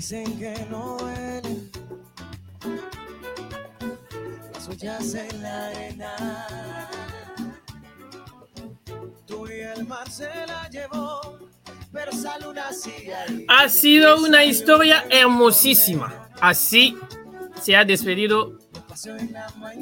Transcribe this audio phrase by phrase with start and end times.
[0.00, 1.60] Dicen que no duele.
[4.54, 6.88] Las huellas en la arena.
[9.26, 11.38] Tú y el mar se la llevó,
[11.92, 13.44] pero esa luna sigue ahí.
[13.46, 16.30] Ha sido una historia hermosísima.
[16.40, 16.96] Así
[17.60, 18.58] se ha despedido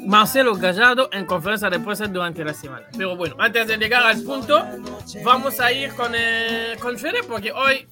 [0.05, 2.87] Marcelo Gallardo en conferencia de prensa durante la semana.
[2.91, 4.67] Pero bueno, antes de llegar al punto,
[5.23, 7.87] vamos a ir con, eh, con Fede porque hoy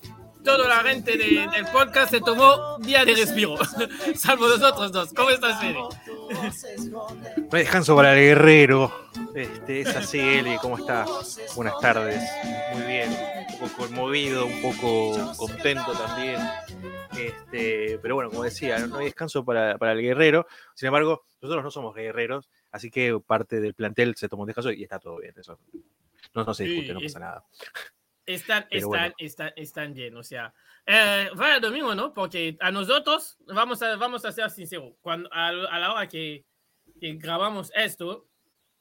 [0.48, 3.58] toda la gente de- del podcast se tomó día de respiro,
[4.16, 5.14] salvo nosotros dos.
[5.14, 5.74] ¿Cómo estás, Fede?
[6.94, 7.08] No
[7.52, 8.92] descanso para el guerrero.
[9.36, 11.40] Este, es así, Eli, ¿cómo estás?
[11.56, 12.22] Buenas tardes.
[12.74, 13.10] Muy bien.
[13.10, 16.40] Un poco conmovido, un poco contento también.
[17.18, 20.48] Este, pero bueno, como decía, no hay descanso para, para el guerrero.
[20.76, 24.72] Sin embargo, nosotros no somos guerreros, así que parte del plantel se tomó un descanso
[24.72, 25.34] y está todo bien.
[25.38, 25.60] Eso
[26.34, 27.44] no, no se discute, no pasa nada.
[28.28, 29.16] Están, están, bueno.
[29.18, 30.20] están, están llenos.
[30.20, 30.54] O sea,
[30.86, 32.14] eh, vaya domingo, ¿no?
[32.14, 36.46] Porque a nosotros, vamos a, vamos a ser sinceros, cuando, a, a la hora que,
[37.00, 38.28] que grabamos esto,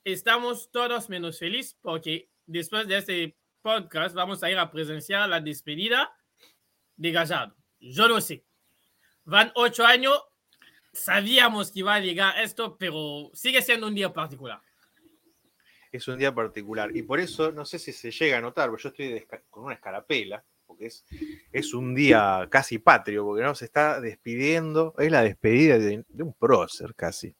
[0.04, 5.40] estamos todos menos felices porque después de este podcast vamos a ir a presenciar la
[5.40, 6.12] despedida
[6.96, 7.56] de Gallardo.
[7.80, 8.44] Yo lo sé.
[9.24, 10.22] Van ocho años,
[10.92, 14.60] sabíamos que iba a llegar esto, pero sigue siendo un día particular.
[15.92, 16.94] Es un día particular.
[16.96, 19.64] Y por eso, no sé si se llega a notar, porque yo estoy de con
[19.64, 21.04] una escarapela, porque es,
[21.52, 26.22] es un día casi patrio, porque no se está despidiendo, es la despedida de, de
[26.22, 27.34] un prócer casi.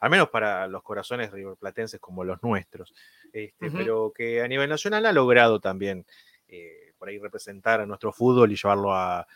[0.00, 2.92] Al menos para los corazones riverplatenses como los nuestros.
[3.32, 3.70] Este.
[3.70, 6.04] Pero que a nivel nacional ha logrado también
[6.48, 9.26] eh, por ahí representar a nuestro fútbol y llevarlo a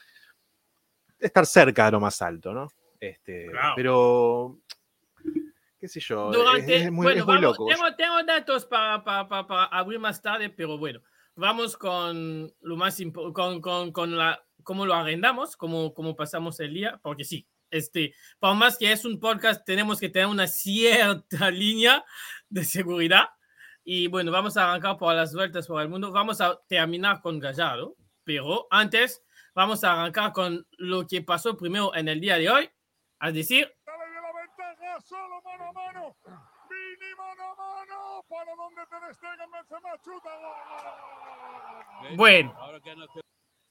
[1.18, 2.68] estar cerca de lo más alto, ¿no?
[3.00, 3.72] Este, Claro.
[3.74, 4.58] Pero
[5.78, 7.66] qué sé yo, Durante, es, muy, bueno, es muy vamos- loco.
[7.66, 11.00] Tengo, tengo datos para, para, para, para abrir más tarde, pero bueno,
[11.34, 12.98] vamos con lo más
[13.32, 18.14] con, con, con la cómo lo arrendamos, cómo, cómo pasamos el día, porque sí, este,
[18.38, 22.04] por más que es un podcast, tenemos que tener una cierta línea
[22.48, 23.28] de seguridad.
[23.84, 26.10] Y bueno, vamos a arrancar por las vueltas por el mundo.
[26.10, 27.94] Vamos a terminar con Gallardo,
[28.24, 29.22] pero antes
[29.54, 32.68] vamos a arrancar con lo que pasó primero en el día de hoy,
[33.20, 36.16] es decir, Dale de la ventaja, solo mano.
[42.16, 42.54] Bueno,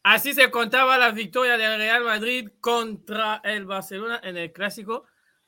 [0.03, 5.06] así se contaba la victoria del Real Madrid contra el Barcelona en el clásico.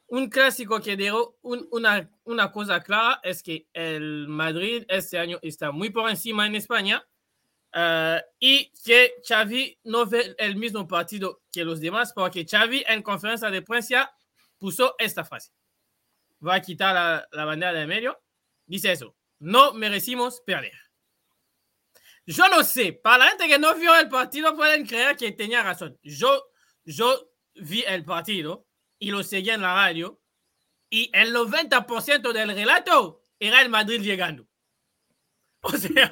[0.07, 0.95] Un clásico que
[1.41, 6.47] un- una, una cosa clara, es que el Madrid este año está muy por encima
[6.47, 7.05] en España
[7.73, 13.03] eh, y que Xavi no ve el mismo partido que los demás porque Xavi en
[13.03, 14.15] conferencia de prensa
[14.57, 15.51] puso esta frase.
[16.45, 18.19] Va a quitar la, la bandera de medio.
[18.65, 19.15] Dice eso.
[19.39, 20.73] No merecimos perder.
[22.27, 25.63] Yo no sé, para la gente que no vio el partido pueden creer que tenía
[25.63, 25.97] razón.
[26.03, 26.43] Yo,
[26.83, 28.67] yo vi el partido
[28.99, 30.19] y lo seguí en la radio
[30.89, 34.45] y el 90% del relato era el Madrid llegando.
[35.61, 36.11] O sea,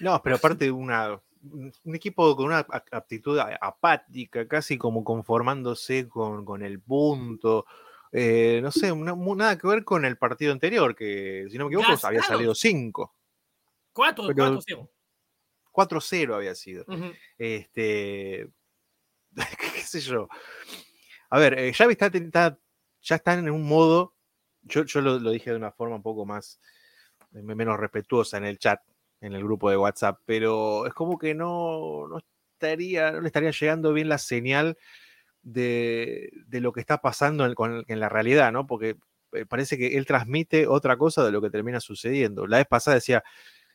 [0.00, 6.44] No, pero aparte de una, un equipo con una aptitud apática, casi como conformándose con,
[6.44, 7.66] con el punto.
[8.12, 11.74] Eh, no sé, una- nada que ver con el partido anterior, que si no me
[11.74, 13.14] equivoco había salido 5.
[13.92, 14.88] 4 Pero- 4-0.
[15.72, 16.84] 4-0 había sido.
[17.38, 18.48] Este,
[19.76, 20.28] qué sé yo.
[21.30, 22.58] A ver, eh, Xavi está, está-
[23.00, 24.14] ya están en un modo,
[24.62, 26.60] yo, yo lo, lo dije de una forma un poco más,
[27.30, 28.80] menos respetuosa en el chat,
[29.20, 33.50] en el grupo de WhatsApp, pero es como que no, no estaría, no le estaría
[33.50, 34.76] llegando bien la señal
[35.42, 38.66] de, de lo que está pasando en, con- en la realidad, ¿no?
[38.66, 38.96] Porque
[39.32, 42.46] eh, parece que él transmite otra cosa de lo que termina sucediendo.
[42.46, 43.22] La vez pasada decía,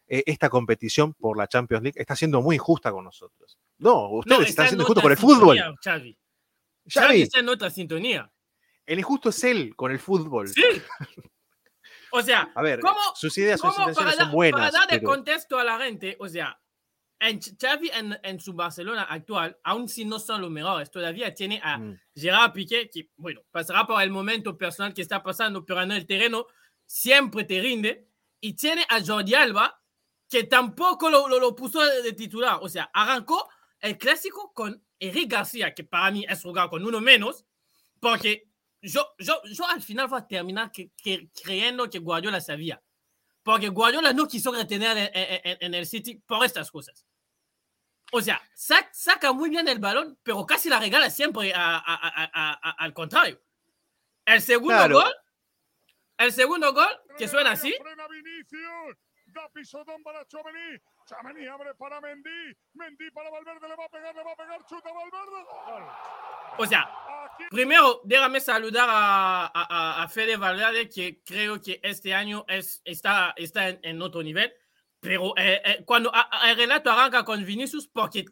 [0.08, 3.58] eh, esta competición por la Champions League está siendo muy injusta con nosotros.
[3.80, 5.58] No, ustedes No, están está siendo en injustos con el fútbol.
[5.58, 6.18] sintonía, Xavi.
[6.88, 8.32] Xavi Xavi, está en otra sintonía.
[8.86, 10.48] el injusto es él con el fútbol.
[10.48, 10.64] Sí.
[12.12, 14.60] O sea, A ver, ¿cómo, sus ideas, sus ¿Cómo para, intenciones son buenas.
[14.62, 16.58] para dar pero- contexto a la gente, o sea,
[17.20, 21.60] en Xavi en, en su Barcelona actual, aun si no son los mejores, todavía tiene
[21.64, 25.82] a Mm, Gerard Piqué, que, bueno, pasará por el momento personal que está pasando, pero
[25.82, 26.46] en el terreno
[26.86, 28.08] siempre te rinde,
[28.40, 29.82] y tiene a Jordi Alba,
[30.30, 33.50] que tampoco lo, lo, lo puso de, titular, o sea, arrancó
[33.80, 37.46] el clásico con Eric García, que para mí es jugar con uno menos,
[38.00, 38.48] porque
[38.82, 42.82] yo, yo, yo al final voy a terminar que- que- creyendo que Guardiola sabía.
[43.42, 47.07] Porque Guardiola no quiso retener en, en- en- en el City por estas cosas.
[48.12, 51.80] O sea, sac- saca muy bien el balón, pero casi la regala siempre a- a-
[51.96, 53.40] a- a- a- al contrario.
[54.26, 54.96] El segundo Claro.
[54.96, 55.14] gol,
[56.18, 57.74] el segundo gol, que suena así.
[59.28, 60.80] Da pisotón para Chomení.
[61.06, 62.58] Chomení abre para Mendy.
[62.74, 63.68] Mendy para Valverde.
[63.68, 64.66] Le va a pegar, le va a pegar.
[64.66, 65.46] Chuta Valverde.
[66.58, 66.90] O sea,
[67.52, 72.82] primero déjame saludar a, a, a- a Fede Valverde, que creo que este año es,
[72.86, 74.52] está, está en, en otro nivel.
[75.00, 76.12] Pero eh, eh, cuando
[76.46, 78.26] el relato arranca con Vinicius, porque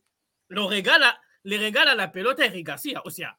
[0.48, 3.02] lo regala, le regala la pelota a Eric García.
[3.06, 3.38] O sea,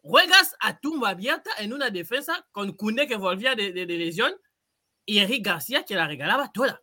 [0.00, 4.34] juegas a tumba abierta en una defensa con Cunde que volvía de, de- de lesión
[5.06, 6.82] y Eric García que la regalaba toda.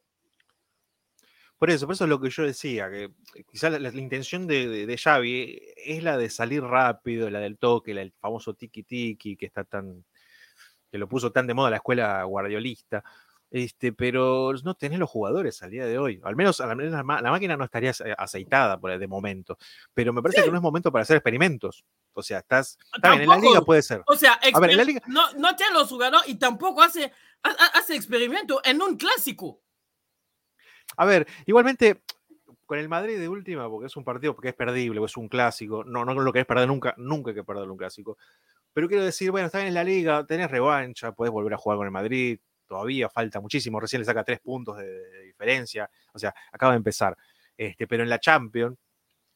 [1.57, 3.11] Por eso, por eso es lo que yo decía, que
[3.49, 7.57] quizás la, la intención de, de, de Xavi es la de salir rápido, la del
[7.57, 10.03] toque, la del famoso tiki-tiki, que está tan,
[10.91, 13.03] que lo puso tan de moda la escuela guardiolista.
[13.57, 16.19] Este, pero no tenés los jugadores al día de hoy.
[16.25, 19.57] Al menos, al menos la, máquina no estaría ace- aceitada por el de momento.
[19.93, 21.85] Pero me parece que no es momento para hacer experimentos.
[22.11, 22.77] O sea, estás.
[22.93, 24.03] Está bien, en la liga puede ser.
[24.07, 26.83] O sea, A ver, en la exper- liga- no, no tiene los jugadores y tampoco
[26.83, 27.05] hace,
[27.43, 29.61] ha- ha- hace experimento en un clásico.
[30.97, 32.01] A ver, igualmente,
[32.65, 35.29] con el Madrid de última, porque es un partido que es perdible, o es un
[35.29, 38.17] clásico, no, no lo querés perder nunca, nunca hay que perder un clásico.
[38.73, 41.77] Pero quiero decir, bueno, está bien en la liga, tenés revancha, podés volver a jugar
[41.77, 42.37] con el Madrid,
[42.67, 46.77] todavía falta muchísimo, recién le saca tres puntos de, de diferencia, o sea, acaba de
[46.77, 47.15] empezar.
[47.57, 48.77] Este, pero en la Champions,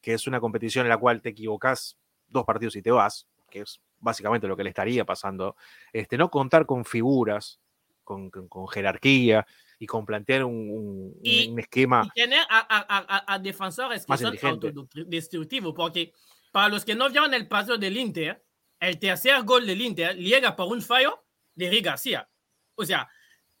[0.00, 1.96] que es una competición en la cual te equivocás
[2.26, 5.56] dos partidos y te vas, que es básicamente lo que le estaría pasando,
[5.92, 7.60] este, no contar con figuras,
[8.04, 9.46] con, con- con jerarquía
[9.78, 12.02] y con plantear un, un- Y- un esquema.
[12.06, 15.74] Y tener a, a- a- a- defensores que son autodestructivos.
[15.74, 16.12] Porque
[16.52, 18.42] para los que no vieron el partido del Inter,
[18.80, 21.22] el tercer gol del Inter llega por un fallo
[21.54, 22.28] de Eric García.
[22.74, 23.08] O sea,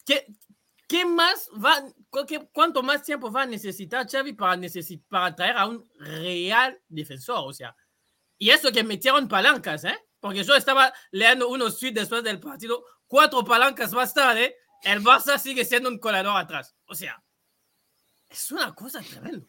[0.04, 0.26] ¿qué,
[0.88, 1.82] qué más va,
[2.26, 6.80] qué- cuánto más tiempo va a necesitar Xavi para, necesi- para traer a un real
[6.88, 7.38] defensor?
[7.48, 7.74] O sea,
[8.38, 9.98] y eso que metieron palancas, ¿eh?
[10.18, 15.38] Porque yo estaba leyendo unos tweets después del partido, cuatro palancas más tarde, el Barça
[15.38, 16.74] sigue siendo un colador atrás.
[16.86, 17.22] O sea,
[18.28, 19.46] es una cosa tremenda.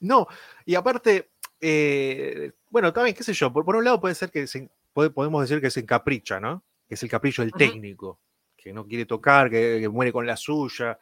[0.00, 0.26] No,
[0.64, 4.46] y aparte, eh, bueno, también, qué sé yo, por, por un lado puede ser que
[4.46, 6.64] se- podemos decir que se encapricha, ¿no?
[6.88, 8.18] Que es el capricho del técnico,
[8.60, 10.98] que no quiere tocar, que, muere con la suya.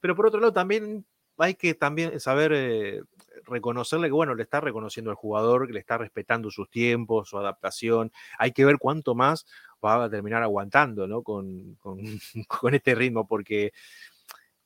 [0.00, 1.04] Pero por otro lado, también
[1.38, 3.02] hay que también saber eh,
[3.44, 7.38] reconocerle que, bueno, le está reconociendo al jugador, que le está respetando sus tiempos, su
[7.38, 8.12] adaptación.
[8.38, 9.46] Hay que ver cuánto más
[9.84, 11.22] va a terminar aguantando, ¿no?
[11.22, 11.98] Con, con,
[12.48, 13.72] con este ritmo, porque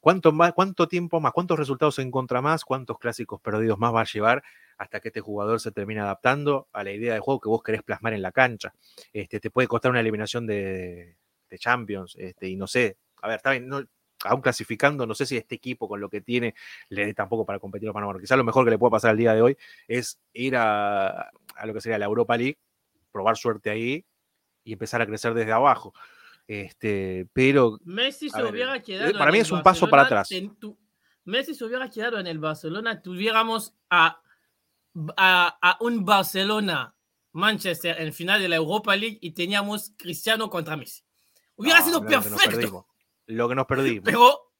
[0.04, 1.32] ¿Cuánto, más, ¿Cuánto tiempo más?
[1.32, 2.62] ¿Cuántos resultados en contra más?
[2.66, 4.42] ¿Cuántos clásicos perdidos más va a llevar
[4.76, 7.82] hasta que este jugador se termine adaptando a la idea de juego que vos querés
[7.82, 8.74] plasmar en la cancha?
[9.14, 11.16] Este, te puede costar una eliminación de,
[11.54, 13.82] de Champions, este, y no sé, a ver, está bien, no,
[14.24, 16.54] aún clasificando, no sé si este equipo con lo que tiene
[16.88, 18.18] le dé tampoco para competir los Panamá.
[18.20, 19.56] Quizás lo mejor que le pueda pasar al día de hoy
[19.86, 22.58] es ir a, a lo que sería la Europa League,
[23.12, 24.04] probar suerte ahí
[24.64, 25.92] y empezar a crecer desde abajo.
[26.46, 29.18] Este, pero Messi A se ver, hubiera eh, quedado.
[29.18, 30.58] para mí es un paso para Barcelona, atrás.
[30.60, 30.78] tu-
[31.24, 34.20] Messi se hubiera quedado en el Barcelona, tuviéramos a,
[35.16, 41.02] a, a un Barcelona-Manchester en final de la Europa League y teníamos Cristiano contra Messi.
[41.56, 42.86] Hubiera no, sido perfecto.
[43.26, 44.04] Lo que nos perdimos.
[44.04, 44.52] Pero,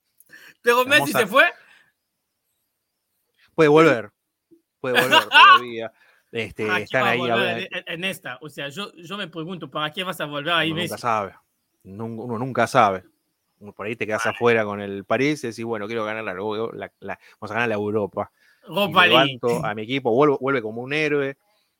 [0.62, 1.44] pero Messi se fue.
[3.54, 4.10] Puede volver.
[4.80, 5.92] Puede volver todavía.
[6.32, 7.20] Este, ¿Para qué están ahí.
[7.70, 8.38] en, en esta?
[8.40, 10.90] O sea, yo, yo me pregunto, ¿para qué vas a volver ahí, uno Messi?
[10.90, 11.34] nunca sabe.
[11.84, 13.04] Uno nunca sabe.
[13.76, 16.92] Por ahí te quedas afuera con el París y decís, bueno, quiero ganar la, la-
[17.00, 18.30] la- vamos a ganar la Europa.
[18.62, 19.38] Y Europa League.
[19.38, 21.36] levanto a mi equipo, vuelvo- vuelve como un héroe.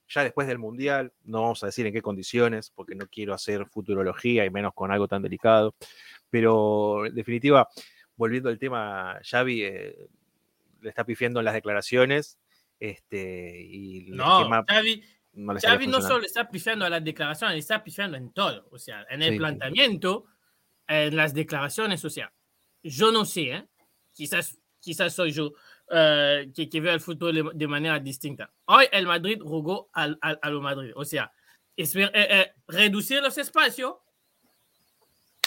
[0.09, 3.67] Ya después del Mundial, no vamos a decir en qué condiciones, porque no quiero hacer
[3.67, 5.75] futurología y menos con algo tan delicado.
[6.31, 7.69] Pero en definitiva,
[8.17, 10.09] volviendo al tema, Xavi eh,
[10.83, 12.39] le está pifiando en las declaraciones.
[12.79, 18.17] Este, y No, Xavi, no Xavi no solo está pifiando a las declaraciones, está pifiando
[18.17, 18.69] en todo.
[18.71, 19.39] O sea, en el Sí.
[19.39, 20.27] planteamiento,
[20.87, 22.31] en las declaraciones, o sea,
[22.83, 23.67] yo no sé, ¿eh?
[24.13, 25.53] quizás, quizás soy yo
[25.91, 28.53] eh, que, que veo el fútbol de, manera distinta.
[28.67, 30.93] Hoy el Madrid jugó al, al, a lo Madrid.
[30.95, 31.33] O sea,
[31.77, 33.95] esper- eh, eh, reducir los espacios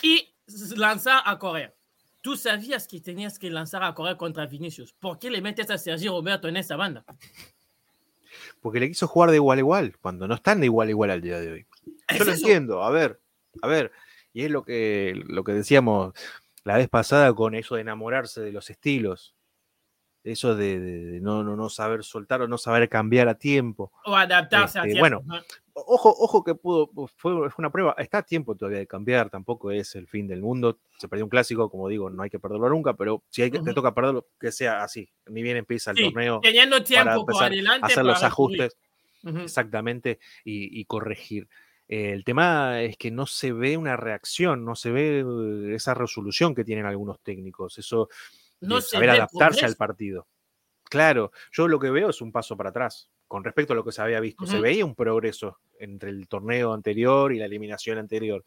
[0.02, 0.34] y
[0.76, 1.76] lanzar a correr.
[2.22, 4.92] Tú sabías que tenías que lanzar a correr contra Vinicius.
[4.94, 7.06] ¿Por qué le metes a Sergio Roberto en esa banda?
[8.62, 11.12] porque le quiso jugar de igual a igual, cuando no están de igual a igual
[11.12, 11.66] al día de hoy.
[12.08, 12.40] Es Yo lo eso.
[12.42, 13.20] entiendo, a ver,
[13.62, 13.92] a ver,
[14.34, 16.14] y es lo que, lo que decíamos
[16.68, 19.36] la vez pasada con eso de enamorarse de los estilos,
[20.26, 23.94] eso de, de- de no, no, no saber soltar o no saber cambiar a tiempo.
[24.04, 25.00] O adaptarse a Este, tiempo.
[25.00, 25.42] bueno, ¿no?
[25.74, 29.96] Ojo, ojo que pudo, fue, una prueba, está a tiempo todavía de cambiar, tampoco es
[29.96, 32.96] el fin del mundo, se perdió un clásico, como digo, no hay que perderlo nunca,
[32.96, 36.04] pero si hay que, te toca perderlo, que sea así, ni bien empieza el Sí,
[36.04, 38.76] torneo, teniendo tiempo por empezar adelante hacer para los ajustes
[39.44, 41.48] exactamente y, y corregir.
[41.88, 46.54] El tema es que no se ve una reacción, no se ve eh, esa resolución
[46.54, 48.10] que tienen algunos técnicos, eso
[48.60, 50.28] No de saber adaptarse al partido.
[50.84, 53.92] Claro, yo lo que veo es un paso para atrás con respecto a lo que
[53.92, 54.46] se había visto.
[54.46, 58.44] Se veía un progreso entre el torneo anterior y la eliminación anterior.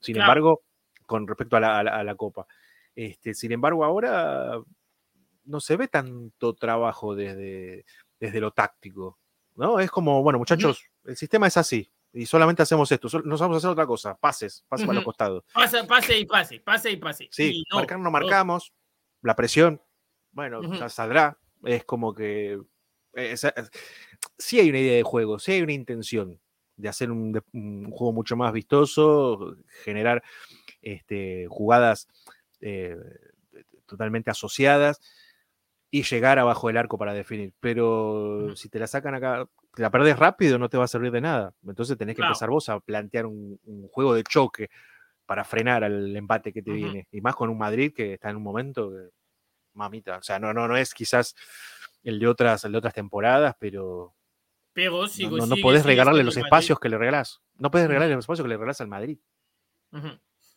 [0.00, 0.30] Sin Claro.
[0.32, 0.62] embargo,
[1.06, 2.46] con respecto a la, a la- a la Copa.
[2.94, 4.60] Este, sin embargo, ahora
[5.44, 7.84] no se ve tanto trabajo desde,
[8.18, 9.18] desde lo táctico.
[9.54, 9.78] ¿no?
[9.80, 11.88] Es como, bueno, muchachos, el sistema es así.
[12.16, 14.16] Y solamente hacemos esto, no vamos a hacer otra cosa.
[14.16, 15.44] Pases, pases para los costados.
[15.52, 17.28] Pase, pase y pase, pase y pase.
[17.30, 18.10] Sí, Y no, marcar no no.
[18.10, 18.72] marcamos,
[19.22, 19.82] la presión,
[20.32, 21.38] bueno, saldrá.
[21.64, 22.58] Es como que.
[23.12, 23.70] es- es-
[24.38, 26.40] sí hay una idea de juego, sí hay una intención
[26.76, 30.22] de hacer un, de- un juego mucho más vistoso, generar
[30.82, 32.08] este, jugadas
[32.60, 32.96] eh,
[33.86, 35.00] totalmente asociadas
[35.90, 37.52] y llegar abajo del arco para definir.
[37.60, 41.20] Pero si te la sacan acá, la perdés rápido, no te va a servir de
[41.20, 41.52] nada.
[41.66, 42.32] Entonces tenés que Claro.
[42.32, 44.68] empezar vos a plantear un, un juego de choque
[45.26, 47.08] para frenar al empate que te viene.
[47.10, 49.08] Y más con un Madrid que está en un momento que,
[49.74, 51.34] mamita, o sea, no, no, no es quizás
[52.02, 54.14] el de otras, el de otras temporadas, pero
[54.72, 56.46] Pero no, sigo, no, no sigue- podés sigue regalarle los Madrid.
[56.46, 57.40] espacios que le regalás.
[57.58, 59.18] No podés regalarle los espacios que le regalás al Madrid.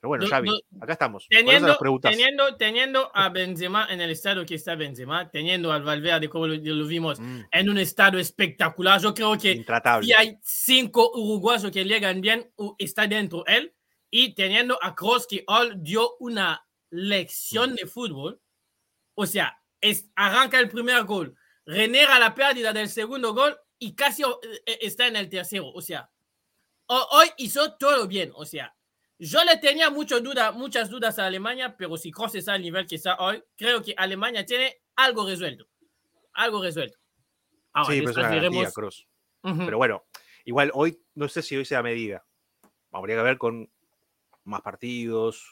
[0.01, 1.25] Pero bueno, No- Xavi, no- acá estamos.
[1.29, 1.67] Teniendo,
[2.09, 6.55] teniendo, teniendo a Benzema en el estado que está Benzema, teniendo al Valverde como lo,
[6.55, 10.05] lo vimos Mm, en un estado espectacular, yo creo que intratable.
[10.07, 13.73] si hay cinco uruguayos que llegan bien, está dentro él.
[14.11, 18.41] Y teniendo a Kroos que hoy dio una lección de fútbol.
[19.15, 24.23] O sea, es, arranca el primer gol, renega la pérdida del segundo gol y casi
[24.23, 25.67] eh, está en el tercero.
[25.73, 26.09] O sea,
[26.87, 28.31] ho- hoy hizo todo bien.
[28.33, 28.73] O sea,
[29.19, 32.87] yo le tenía mucho duda, muchas dudas a Alemania, pero si Kroos está al nivel
[32.87, 35.67] que está hoy, creo que Alemania tiene algo resuelto.
[36.33, 36.97] Algo resuelto.
[37.73, 39.07] Ahora, sí, pero veremos.
[39.41, 40.05] Pero bueno,
[40.45, 42.25] igual hoy, no sé si hoy sea medida.
[42.91, 43.69] Habría que ver con
[44.45, 45.45] más partidos,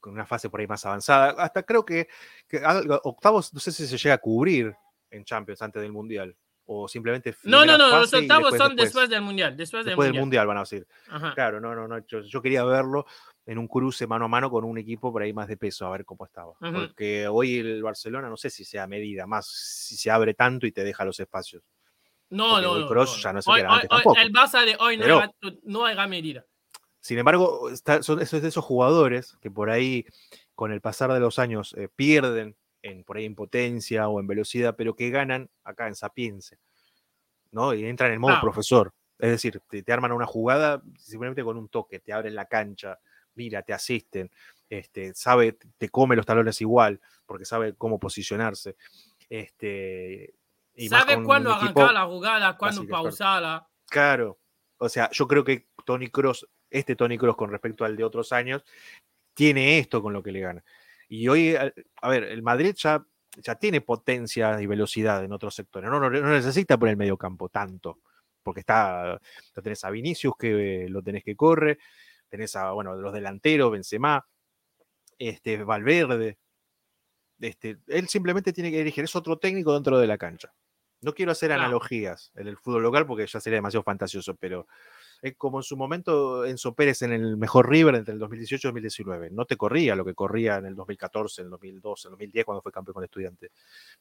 [0.00, 1.30] con una fase por ahí más avanzada.
[1.42, 2.08] Hasta creo que,
[2.48, 2.60] que
[3.04, 4.74] octavos, no sé si se llega a cubrir
[5.10, 6.36] en Champions antes del Mundial.
[6.66, 7.34] O simplemente.
[7.42, 9.56] No, no, no, los octavos después- son después- después del Mundial.
[9.56, 10.46] Después, después del del Mundial.
[10.46, 10.86] Van a decir.
[11.10, 11.34] Ajá.
[11.34, 11.98] Claro, no, no, no.
[12.06, 13.04] Yo, yo quería verlo
[13.44, 15.90] en un cruce mano a mano con un equipo por ahí más de peso, a
[15.90, 16.54] ver cómo estaba.
[16.72, 20.72] Porque hoy el Barcelona no sé si sea medida, más si se abre tanto y
[20.72, 21.62] te deja los espacios.
[22.30, 22.88] No, no, no.
[23.16, 23.22] No.
[23.22, 24.96] ya no que Hoy- antes el Barça de hoy
[25.64, 26.46] no, era medida.
[27.00, 30.06] Sin embargo, está- son esos de esos jugadores que por ahí,
[30.54, 34.26] con el pasar de los años, eh, pierden en, por ahí en potencia o en
[34.26, 36.58] velocidad, pero que ganan acá en sapiencia,
[37.50, 37.72] ¿no?
[37.72, 38.42] Y entran en modo Claro.
[38.42, 38.92] profesor.
[39.18, 42.98] Es decir, te, te arman una jugada simplemente con un toque, te abren la cancha,
[43.34, 44.30] mira, te asisten,
[44.68, 48.76] este, sabe, te come los talones igual, porque sabe cómo posicionarse.
[49.30, 50.34] Este,
[50.74, 53.66] y Sabe cuándo arrancar la jugada, cuándo pausarla.
[53.86, 54.38] Claro.
[54.76, 58.32] O sea, yo creo que Tony Cross, este Tony Cross con respecto al de otros
[58.32, 58.62] años,
[59.32, 60.64] tiene esto con lo que le gana.
[61.08, 63.04] Y hoy, a ver, el Madrid ya,
[63.36, 65.90] ya tiene potencia y velocidad en otros sectores.
[65.90, 68.00] No, no, no necesita por el medio campo tanto.
[68.42, 69.18] Porque está,
[69.54, 71.78] lo tenés a Vinicius, que lo tenés que corre,
[72.28, 74.26] tenés a, bueno, los delanteros, Benzema,
[75.18, 76.38] este, Valverde.
[77.40, 80.52] Este, él simplemente tiene que dirigir, es otro técnico dentro de la cancha.
[81.00, 84.66] No quiero hacer analogías en el fútbol local porque ya sería demasiado fantasioso, pero
[85.22, 88.70] es como en su momento Enzo Pérez en el mejor River entre el 2018 y
[88.70, 89.30] 2019.
[89.30, 92.44] No te corría lo que corría en el 2014, en el 2012, en el 2010
[92.44, 93.50] cuando fue campeón con estudiantes,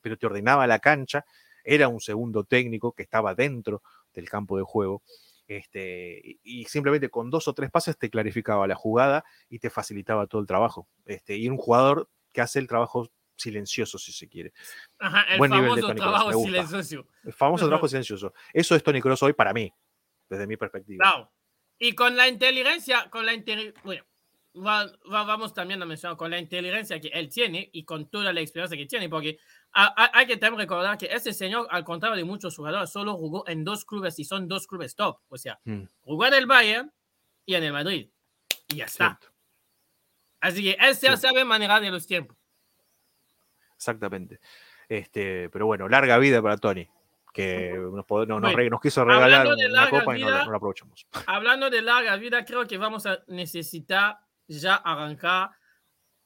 [0.01, 1.25] pero te ordenaba la cancha,
[1.63, 3.81] era un segundo técnico que estaba dentro
[4.13, 5.01] del campo de juego.
[5.47, 10.27] Este, y- simplemente con dos o tres pases te clarificaba la jugada y te facilitaba
[10.27, 10.87] todo el trabajo.
[11.05, 14.53] Este, y un jugador que hace el trabajo silencioso, si se quiere.
[14.99, 17.07] Ajá, el Buen nivel de famoso Kroos, trabajo silencioso.
[17.23, 18.33] El famoso trabajo silencioso.
[18.53, 19.71] Eso es Tony Cross hoy para mí,
[20.33, 21.03] desde mi perspectiva.
[21.03, 21.31] Claro.
[21.79, 24.03] Y con la inteligencia, con la inteligencia, bueno,
[24.55, 28.31] va- va- vamos también a mencionar con la inteligencia que él tiene y con toda
[28.31, 29.37] la experiencia que tiene, porque
[29.73, 33.15] ha- ha- hay que también recordar que este señor, al contrario de muchos jugadores, solo
[33.15, 35.17] jugó en dos clubes y son dos clubes top.
[35.29, 36.91] O sea, Mm, jugó en el Bayern
[37.45, 38.09] y en el Madrid.
[38.69, 39.17] Y ya está.
[39.19, 39.27] cierto,
[40.39, 42.37] Así que él se sabe manejar de los tiempos.
[43.75, 44.39] exactamente.
[44.89, 46.87] Este, pero bueno, larga vida para Tony,
[47.33, 50.27] que nos, no- nos, Bueno, re- nos quiso regalar hablando de una copa y no,
[50.27, 51.07] vida, no la aprovechamos.
[51.27, 55.49] Hablando de larga vida, creo que vamos a necesitar ya arrancar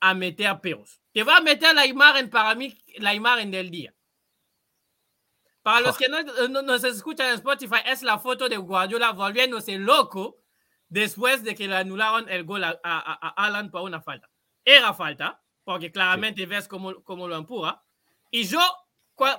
[0.01, 1.01] a meter peros.
[1.13, 3.93] Te va a meter la imagen para mí, la imagen del día.
[5.61, 5.97] Para los Oh.
[5.97, 10.37] que no, no- nos escuchan en Spotify, es la foto de Guardiola volviéndose loco
[10.87, 14.29] después de que le anularon el gol a, a, a- a Alan por una falta.
[14.63, 17.83] Era falta, porque claramente ves cómo, cómo lo empuja.
[18.31, 18.59] Y yo,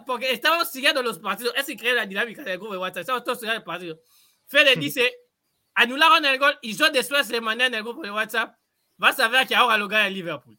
[0.07, 3.39] porque estábamos siguiendo los partidos, es increíble la dinámica del grupo de WhatsApp, estamos todos
[3.39, 3.99] siguiendo el partido.
[4.47, 5.15] Fede dice,
[5.75, 8.57] anularon el gol y yo después le mandé en el grupo de WhatsApp,
[8.97, 10.59] vas a ver que ahora lo gana el Liverpool.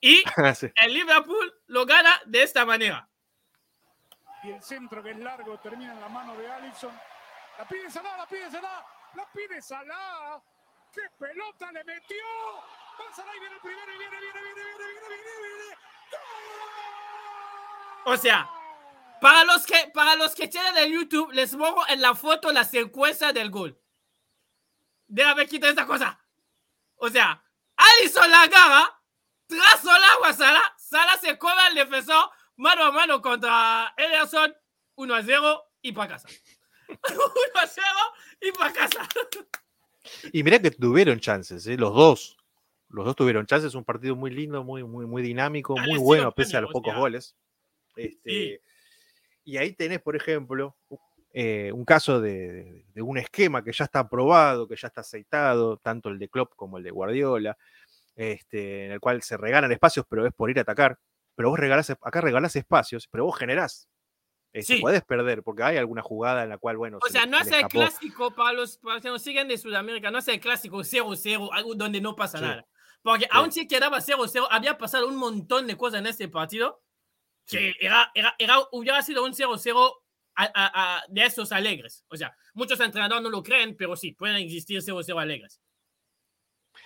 [0.00, 0.22] Y
[0.54, 0.70] Sí.
[0.76, 3.08] el Liverpool lo gana de esta manera.
[4.42, 6.92] Y el centro que es largo termina en la mano de Allison.
[7.58, 10.42] La pide Salah, la pide Salah, la pide Salah.
[10.92, 12.24] ¡Qué pelota le metió!
[13.00, 15.76] Va Salah y viene el primero y viene, viene, viene, viene, viene, viene, viene.
[16.10, 16.93] ¡Gol!
[18.06, 18.50] O sea,
[19.20, 22.64] Para los que, para los que tienen el YouTube, les pongo en la foto la
[22.64, 23.80] secuencia del gol.
[25.06, 26.20] Déjame quitar esta cosa.
[26.96, 27.42] O sea,
[27.76, 29.00] Alisson la agarra,
[29.46, 34.54] trazo el agua a Salah, Salah se come al defensor, mano a mano contra Ederson,
[34.96, 36.28] 1 a 0 y para casa.
[36.88, 37.22] 1
[37.54, 37.86] a 0
[38.42, 39.08] y para casa.
[40.32, 41.76] Y mirá que tuvieron chances, ¿eh?
[41.78, 42.36] los dos.
[42.90, 46.56] Los dos tuvieron chances, un partido muy lindo, muy, muy, muy dinámico, muy bueno, pese
[46.56, 47.34] a los pocos goles.
[47.96, 48.58] Este, Sí.
[49.46, 50.74] Y ahí tenés, por ejemplo,
[51.32, 55.02] eh, un caso de, de- de un esquema que ya está aprobado, que ya está
[55.02, 57.56] aceitado, tanto el de Klopp como el de Guardiola,
[58.16, 60.98] este, en el cual se regalan espacios, pero es por ir a atacar.
[61.34, 63.88] Pero vos regalás, acá regalás espacios, pero vos generás.
[64.52, 64.80] Este, Sí.
[64.80, 67.40] Podés perder, porque hay alguna jugada en la cual, bueno, O se sea, le- no
[67.42, 70.38] le el clásico para los, para los que nos siguen de Sudamérica, no es el
[70.38, 72.44] clásico 0-0, algo donde no pasa Sí.
[72.44, 72.64] nada.
[73.02, 76.80] Porque aún si quedaba 0-0, había pasado un montón de cosas en este partido
[77.46, 79.92] que era, era, era, hubiera sido un 0-0
[80.36, 80.50] a- a-
[80.98, 82.04] a- de esos alegres.
[82.08, 85.60] O sea, muchos entrenadores no lo creen, pero sí, pueden existir 0-0 alegres.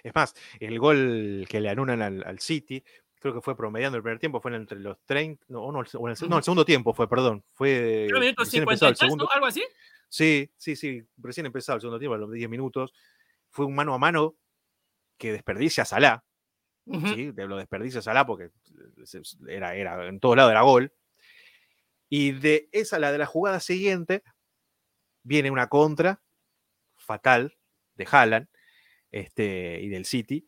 [0.02, 2.84] Es más, el gol que le anulan al, al City,
[3.20, 5.88] creo que fue promediando el primer tiempo, fue entre los 30, no, no, el,
[6.28, 9.24] no, segundo tiempo fue, perdón, fue minutos recién empezado el 53, segundo.
[9.24, 9.30] ¿no?
[9.32, 9.64] Algo así.
[10.08, 12.92] Sí, sí, sí, recién empezado el segundo tiempo, a los 10 minutos.
[13.50, 14.36] Fue un mano a mano
[15.16, 16.24] que desperdicia a Salah,
[16.96, 17.08] Ujú.
[17.14, 17.30] ¿sí?
[17.32, 18.50] De- Lo desperdicia Salah porque
[19.04, 20.92] se- era, era, en todos lados era gol.
[22.08, 24.22] Y de esa, la de la jugada siguiente,
[25.22, 26.22] viene una contra
[26.96, 27.56] fatal
[27.96, 28.48] de Haaland
[29.10, 30.46] este, y del City,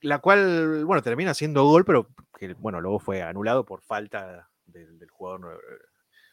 [0.00, 4.98] la cual, bueno, termina siendo gol, pero que, bueno, luego fue anulado por falta del,
[4.98, 5.62] del jugador.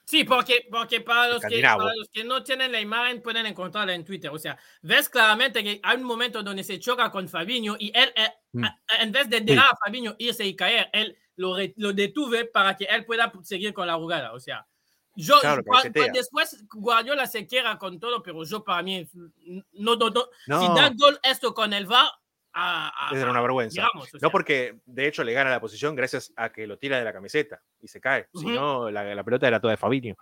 [0.06, 3.94] Sí, porque, porque para, los que, para los que no tienen la imagen pueden encontrarla
[3.94, 4.30] en Twitter.
[4.32, 8.12] O sea, ves claramente que hay un momento donde se choca con Fabinho y él,
[8.16, 8.66] eh, Mm.
[9.00, 12.84] en vez de dejar a Fabinho irse y caer, él lo, lo detuve para que
[12.84, 14.34] él pueda seguir con la jugada.
[14.34, 14.68] O sea,
[15.16, 15.62] yo, Claro,
[16.14, 19.08] después Guardiola se queda con todo, pero yo para mí,
[19.74, 20.26] no, no, no.
[20.36, 22.10] si No, da gol esto con el VAR,
[22.54, 23.74] a, a- era una vergüenza.
[23.82, 26.78] digamos, o sea, No porque de hecho le gana la posición gracias a que lo
[26.78, 28.28] tira de la camiseta y se cae.
[28.34, 28.50] Si Ujú.
[28.56, 30.16] no, la, la pelota era toda de Fabinho.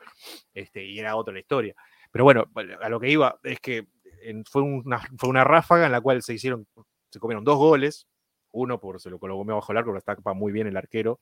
[0.53, 1.75] Este, y era otra la historia.
[2.11, 2.45] Pero bueno,
[2.81, 3.87] a lo que iba es que
[4.21, 6.67] en- fue, una, fue una ráfaga en la cual se hicieron,
[7.09, 8.07] se comieron dos goles.
[8.51, 11.19] Uno por se lo colocó bajo el arco, porque está muy bien el arquero.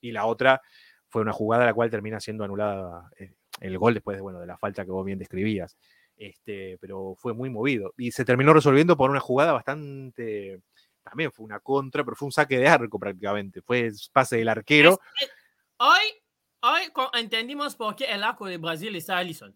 [0.00, 0.60] Y la otra
[1.08, 4.46] fue una jugada la cual termina siendo anulada eh, el gol después de, bueno, de
[4.48, 5.78] la falta que vos bien describías.
[6.16, 7.92] Este, pero fue muy movido.
[7.96, 10.60] Y se terminó resolviendo por una jugada bastante.
[11.02, 13.62] También fue una contra, pero fue un saque de arco prácticamente.
[13.62, 14.98] Fue pase del arquero.
[15.78, 16.02] hoy,
[16.60, 16.82] hoy
[17.14, 19.54] entendimos por qué el arco de Brasil está Alisson.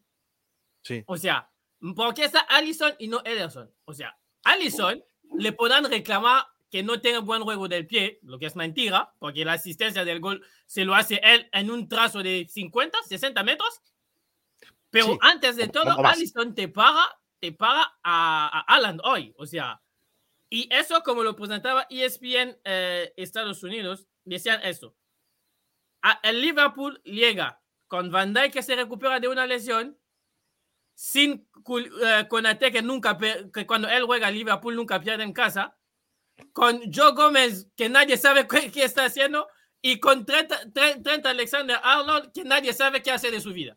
[0.82, 1.02] Sí.
[1.06, 1.50] O sea,
[1.94, 3.70] ¿por qué está Allison y no Ederson?
[3.84, 5.02] O sea, Allison
[5.38, 9.44] le podrán reclamar que no tenga buen juego del pie, lo que es mentira, porque
[9.44, 13.80] la asistencia del gol se lo hace él en un trazo de 50, 60 metros.
[14.90, 15.84] Pero Sí, antes de todo.
[16.06, 17.06] Allison te para,
[17.40, 19.34] te para a, a Haaland hoy.
[19.36, 19.82] O sea,
[20.50, 24.96] y eso como lo presentaba ESPN eh, Estados Unidos, decían eso.
[26.02, 29.98] A- el Liverpool llega con Van Dijk que se recupera de una lesión,
[30.94, 31.48] sin
[32.02, 33.16] eh, Konate que nunca
[33.52, 35.76] que cuando él juega Liverpool nunca pierde en casa,
[36.52, 39.48] con Joe Gómez que nadie sabe qué, qué está haciendo
[39.82, 43.76] y con Trent, Trent- Trent Alexander Arnold que nadie sabe qué hace de su vida.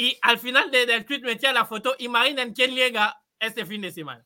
[0.00, 3.90] Y al final de- del tweet metía la foto, imaginen quién llega este fin de
[3.90, 4.24] semana.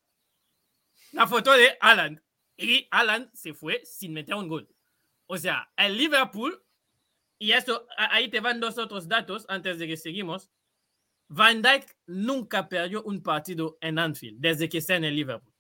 [1.13, 2.23] La foto de Alan.
[2.59, 4.69] Y Alan se fue sin meter un gol.
[5.27, 6.63] O sea, el Liverpool,
[7.39, 10.51] y esto, ahí te van dos otros datos antes de que seguimos.
[11.29, 15.55] Van Dijk nunca perdió un partido en Anfield desde que está en el Liverpool.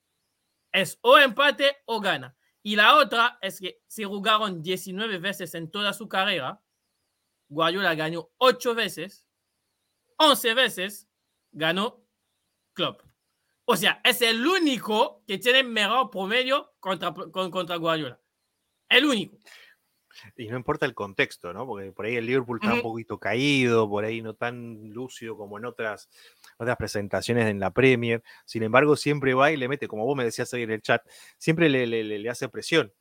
[0.72, 2.36] Es o empate o gana.
[2.62, 6.62] Y la otra es que se jugaron 19 veces en toda su carrera.
[7.48, 9.26] Guardiola ganó 8 veces.
[10.30, 11.08] 11 veces
[11.52, 12.04] ganó
[12.72, 13.02] Klopp.
[13.64, 18.20] O sea, es el único que tiene mejor promedio contra, con- contra Guardiola.
[18.88, 19.38] El único.
[20.36, 21.66] Y no importa el contexto, ¿no?
[21.66, 25.56] Porque por ahí el Liverpool está un poquito caído, por ahí no tan lúcido como
[25.58, 26.08] en otras,
[26.58, 28.22] otras presentaciones en la Premier.
[28.44, 31.02] Sin embargo, siempre va y le mete, como vos me decías ahí en el chat,
[31.38, 32.92] siempre le, le- le- le hace presión.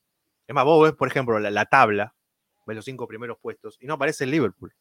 [0.47, 2.15] Es más, vos ves, por ejemplo, la, la tabla,
[2.65, 4.73] ves los cinco primeros puestos y no aparece el Liverpool.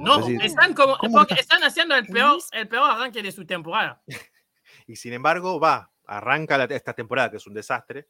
[0.00, 0.96] No, están como
[1.36, 4.02] están haciendo el peor, el peor arranque de su temporada.
[4.86, 8.08] Y sin embargo, va, arranca la- esta temporada, que es un desastre.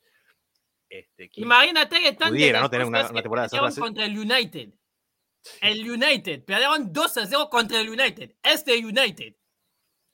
[0.89, 2.69] Este, ¿quién- Imagínate que tan pudiera, ¿no?
[2.69, 4.71] tener una- desastrosos una que temporada de contra el United.
[5.63, 6.45] El United.
[6.45, 8.35] Perdieron 2 a 0 contra el United.
[8.43, 9.35] Este United.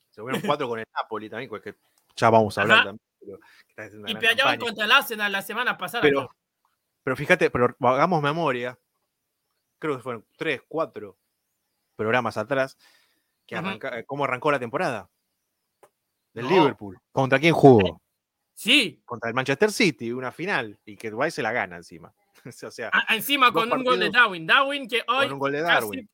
[0.09, 1.75] Se fueron cuatro con el Napoli también, pues que
[2.15, 2.85] ya vamos a hablar Ajá.
[2.85, 3.39] también.
[3.75, 4.57] pero Y perdieron campaña.
[4.59, 6.01] contra el Arsenal la semana pasada.
[6.01, 6.29] Pero.
[7.07, 8.77] Pero fíjate, pero hagamos memoria.
[9.79, 11.17] Creo que fueron tres, cuatro
[11.95, 12.77] programas atrás.
[13.45, 15.09] Que arranca- eh, ¿Cómo arrancó la temporada?
[16.33, 16.51] Del No.
[16.51, 16.99] Liverpool.
[17.13, 18.01] ¿Contra quién jugó?
[18.55, 19.01] Sí.
[19.05, 20.77] Contra el Manchester City, una final.
[20.83, 22.13] Y que Dubai se la gana encima.
[22.67, 24.45] o sea, a- encima con un gol de Darwin.
[24.45, 25.27] Darwin que hoy.
[25.27, 26.09] con un gol de casi- Darwin.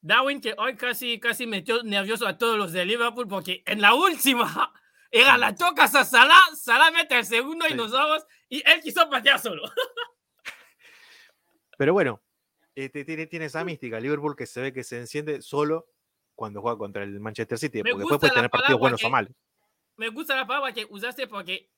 [0.00, 3.92] Darwin que hoy casi, casi metió nervioso a todos los de Liverpool porque en la
[3.92, 4.72] última
[5.10, 7.74] era la tocas a Salah, Salah mete el segundo y Sí.
[7.76, 9.62] nos vamos y él quiso patear solo.
[11.78, 12.22] Pero bueno,
[12.74, 14.00] este, tiene, tiene esa mística.
[14.00, 15.86] Liverpool que se ve que se enciende solo
[16.34, 17.78] cuando juega contra el Manchester City.
[17.82, 19.32] Me Porque después puede tener partidos buenos que- o malos.
[19.96, 21.70] Me gusta la palabra que usaste porque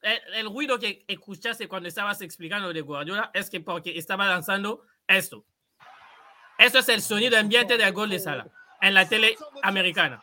[0.00, 4.86] el, el ruido que escuchaste cuando estabas explicando de Guardiola es que porque estaba lanzando
[5.08, 5.44] esto.
[6.56, 8.46] Eso es el sonido ambiente del gol de Salah
[8.80, 10.22] en la tele americana.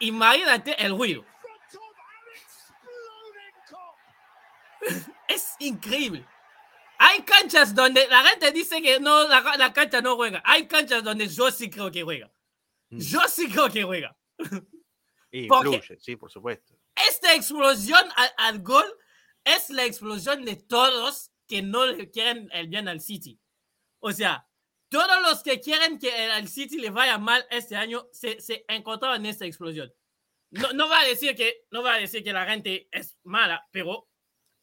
[0.00, 1.24] Imagínate el ruido.
[5.28, 6.26] Es increíble.
[6.98, 10.42] Hay canchas donde la gente dice que no, la, la cancha no juega.
[10.44, 12.32] Hay canchas donde yo sí creo que juega.
[12.90, 12.98] Mm.
[12.98, 14.16] Yo sí creo que juega.
[15.30, 16.74] Y influye, sí, por supuesto.
[16.94, 18.84] Esta explosión al, al gol
[19.44, 23.40] es la explosión de todos que no le quieren el bien al City.
[24.00, 24.46] O sea,
[24.88, 28.64] todos los que quieren que el- al City le vaya mal este año se, se
[28.68, 29.92] encontraron en esta explosión.
[30.50, 33.66] No, no va a decir que no va a decir que la gente es mala,
[33.72, 34.08] pero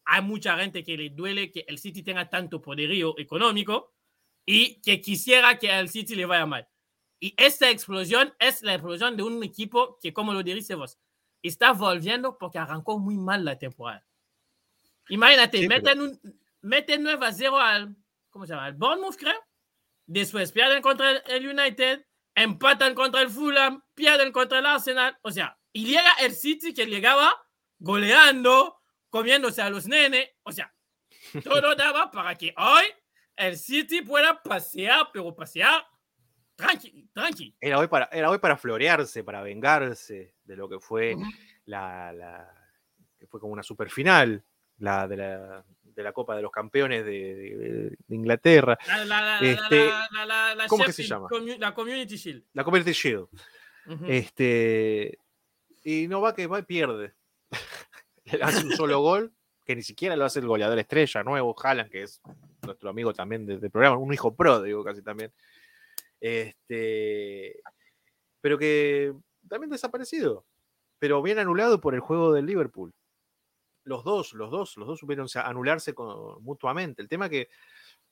[0.04, 3.94] hay mucha gente que le duele que el City tenga tanto poderío económico
[4.46, 6.68] y que quisiera que al City le vaya mal.
[7.20, 10.98] Y esta explosión es la explosión de un equipo que, como lo dice vos,
[11.42, 14.06] está volviendo porque arrancó muy mal la temporada.
[15.08, 17.96] Imagínate, Sí, pero- meten, un, meten 9 a 0 al,
[18.30, 18.66] ¿cómo se llama?
[18.66, 19.38] Al Bournemouth, creo.
[20.06, 25.16] Después pierden contra el United, empatan contra el Fulham, pierden contra el Arsenal.
[25.22, 27.32] O sea, y llega el City que llegaba
[27.78, 28.79] goleando,
[29.10, 30.28] comiéndose a los nenes.
[30.44, 30.72] O sea,
[31.44, 32.84] todo daba para que hoy
[33.36, 35.84] el City pueda pasear, pero pasear
[36.56, 37.54] tranqui, tranqui.
[37.60, 41.16] Era hoy, para, era hoy para florearse, para vengarse de lo que fue
[41.66, 42.54] la, la-
[43.18, 44.42] que fue como una superfinal,
[44.78, 49.90] la de la, de la Copa de los Campeones de, de- de Inglaterra, La, Este,
[50.68, 51.28] ¿cómo que se llama?
[51.58, 52.44] La Community Shield.
[52.54, 53.28] la Community Shield.
[53.86, 54.04] Ujú.
[54.08, 55.18] Este,
[55.84, 57.14] y no va que va y pierde.
[58.38, 59.32] Le hace un solo gol,
[59.64, 62.20] que ni siquiera lo hace el goleador estrella nuevo, Haaland, que es
[62.62, 65.32] nuestro amigo también de- del programa, un hijo pro, digo casi también.
[66.20, 67.60] Este,
[68.40, 69.12] pero que
[69.48, 70.44] también desaparecido,
[70.98, 72.92] pero bien anulado por el juego del Liverpool.
[73.84, 77.00] Los dos, los dos, los dos supieron anularse con- mutuamente.
[77.02, 77.48] El tema que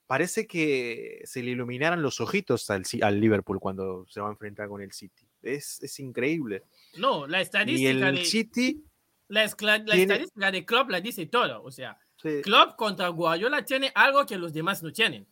[0.07, 2.83] parece que se le iluminaran los ojitos al,
[3.21, 5.27] Liverpool cuando se va a enfrentar con el City.
[5.43, 6.65] Es, es increíble.
[6.97, 8.85] No, la Y estadística, el de, City,
[9.29, 11.63] la, la tiene- estadística de Klopp la dice todo.
[11.63, 15.27] O sea, sí, Klopp contra Guardiola tiene algo que los demás no tienen.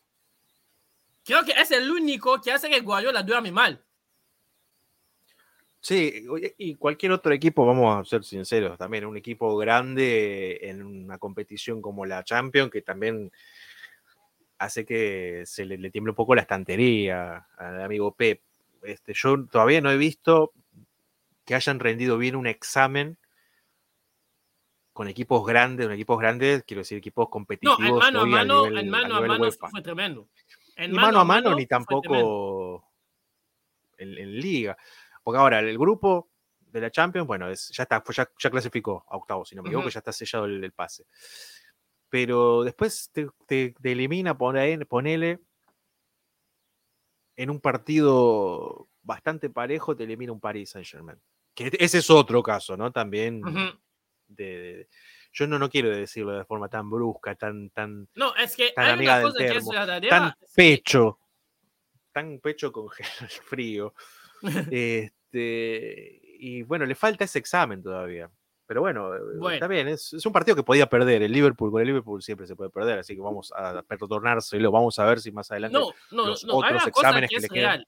[1.24, 3.82] Creo que es el único que hace que Guardiola duerme mal.
[5.80, 6.26] Sí,
[6.58, 11.80] y cualquier otro equipo, vamos a ser sinceros, también un equipo grande en una competición
[11.80, 13.30] como la Champions, que también
[14.58, 18.40] hace que se le, le tiemble un poco la estantería al amigo Pep.
[18.82, 20.52] Este, yo todavía no he visto
[21.44, 23.16] que hayan rendido bien un examen
[24.96, 27.78] con equipos grandes, con equipos grandes, quiero decir, equipos No, competitivos.
[27.84, 30.30] en mano a mano, nivel- en mano a mano fue tremendo.
[30.74, 32.82] En ni mano a mano, ni tampoco
[33.98, 34.74] en, en liga.
[35.22, 36.30] Porque ahora el grupo
[36.60, 39.68] de la Champions, bueno, es, ya está, ya, ya clasificó a octavos, si no me
[39.68, 39.92] equivoco, Ujú.
[39.92, 41.04] ya está sellado el, el pase.
[42.08, 45.40] Pero después te, te- te elimina, pone- ponele
[47.36, 51.20] en un partido bastante parejo, te elimina un Paris Saint Germain.
[51.54, 52.90] Que ese es otro caso, ¿no?
[52.92, 53.42] También.
[54.28, 54.88] De, de-
[55.32, 58.86] yo no, no quiero decirlo de forma tan brusca, tan, tan, No, es que Tan
[58.86, 60.08] hay amiga una del cosa que es verdadera.
[60.08, 61.18] tan pecho,
[62.12, 63.94] tan pecho con gel frío.
[65.32, 68.30] Este, y bueno, le falta ese examen todavía.
[68.66, 69.50] Pero bueno, Bueno.
[69.50, 71.22] está bien, es, es un partido que podía perder.
[71.22, 74.72] El Liverpool con el Liverpool siempre se puede perder, así que vamos a perdonárselo.
[74.72, 76.54] Vamos a ver si más adelante No, no, los no.
[76.62, 77.84] Hay otros una cosa exámenes que que es quedan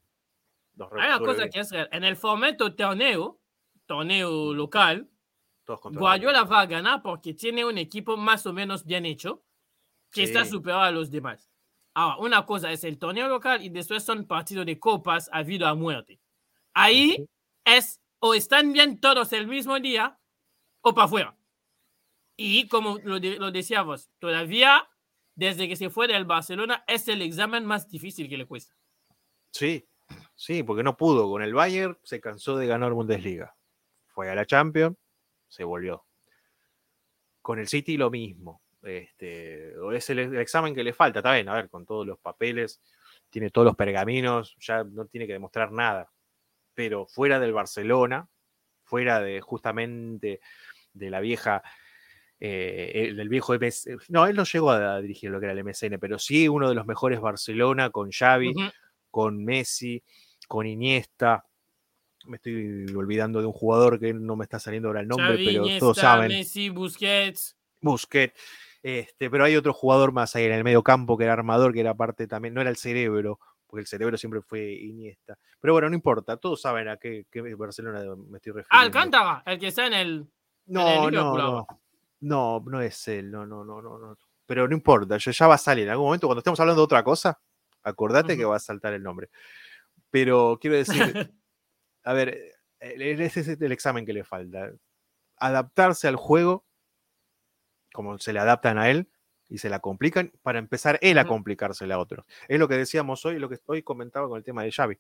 [0.79, 0.99] real.
[1.01, 1.89] Hay una cosa que es real.
[1.91, 3.41] En el formato torneo,
[3.87, 5.09] torneo local,
[5.69, 9.45] Todos contra Guardiola va a ganar porque tiene un equipo más o menos bien hecho
[10.11, 10.53] que está Sí.
[10.53, 11.51] superado a los demás.
[11.93, 15.67] Ahora, una cosa es el torneo local y después son partidos de copas a vida
[15.69, 16.21] o a muerte.
[16.73, 17.29] Ahí
[17.67, 20.19] es o están bien todos el mismo día
[20.81, 21.37] o para afuera.
[22.35, 24.89] Y como lo, de- lo decíamos, todavía
[25.35, 28.75] desde que se fue del Barcelona es el examen más difícil que le cuesta.
[29.53, 29.87] Sí,
[30.35, 31.29] sí, porque no pudo.
[31.29, 33.55] Con el Bayern se cansó de ganar Bundesliga.
[34.07, 34.97] Fue a la Champions,
[35.49, 36.05] se volvió.
[37.43, 38.63] Con el City lo mismo.
[38.83, 42.19] Este, es el, el examen que le falta, está bien, a ver, con todos los
[42.19, 42.81] papeles,
[43.31, 46.11] tiene todos los pergaminos, ya no tiene que demostrar nada.
[46.75, 48.29] Pero fuera del Barcelona,
[48.85, 50.41] fuera de justamente
[50.93, 51.63] de la vieja,
[52.41, 53.55] eh, del viejo
[54.09, 56.75] no, él no llegó a dirigir lo que era el MSN, pero sí uno de
[56.75, 58.55] los mejores Barcelona con Xavi,
[59.11, 60.03] con Messi,
[60.47, 61.45] con Iniesta.
[62.29, 65.47] Me estoy olvidando de un jugador que no me está saliendo ahora el nombre, Xavi,
[65.47, 66.29] pero Iniesta, todos saben.
[66.29, 67.57] Messi, Busquets.
[67.81, 68.39] Busquets.
[68.83, 71.81] Este, pero hay otro jugador más ahí en el medio campo que era armador, que
[71.81, 75.39] era parte también, no era el cerebro, porque el cerebro siempre fue Iniesta.
[75.61, 78.69] Pero bueno, no importa, todos saben a qué, qué Barcelona me estoy refiriendo.
[78.71, 80.27] Alcántara, el que está en el.
[80.67, 81.43] No, no, Liverpool no.
[81.43, 81.67] ahora.
[82.21, 84.17] No, no es él, no, no, no, no, no.
[84.47, 85.85] Pero no importa, ya, ya va a salir.
[85.85, 87.39] En algún momento, cuando estemos hablando de otra cosa,
[87.83, 89.29] acordate que va a saltar el nombre.
[90.11, 90.97] Pero quiero decir,
[92.05, 92.29] a ver,
[92.81, 94.73] eh, ese es el examen que le falta.
[95.39, 96.67] Adaptarse al juego,
[97.93, 99.09] como se le adaptan a él,
[99.49, 102.27] y se la complican, para empezar él a complicársela a otros.
[102.49, 104.99] Es lo que decíamos hoy, lo que hoy comentaba con el tema de Xavi,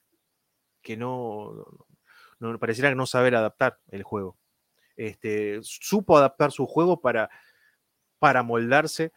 [0.82, 1.52] que no,
[2.40, 4.38] no, no- pareciera no saber adaptar el juego.
[4.96, 7.30] Este, supo adaptar su juego para,
[8.18, 9.12] para moldarse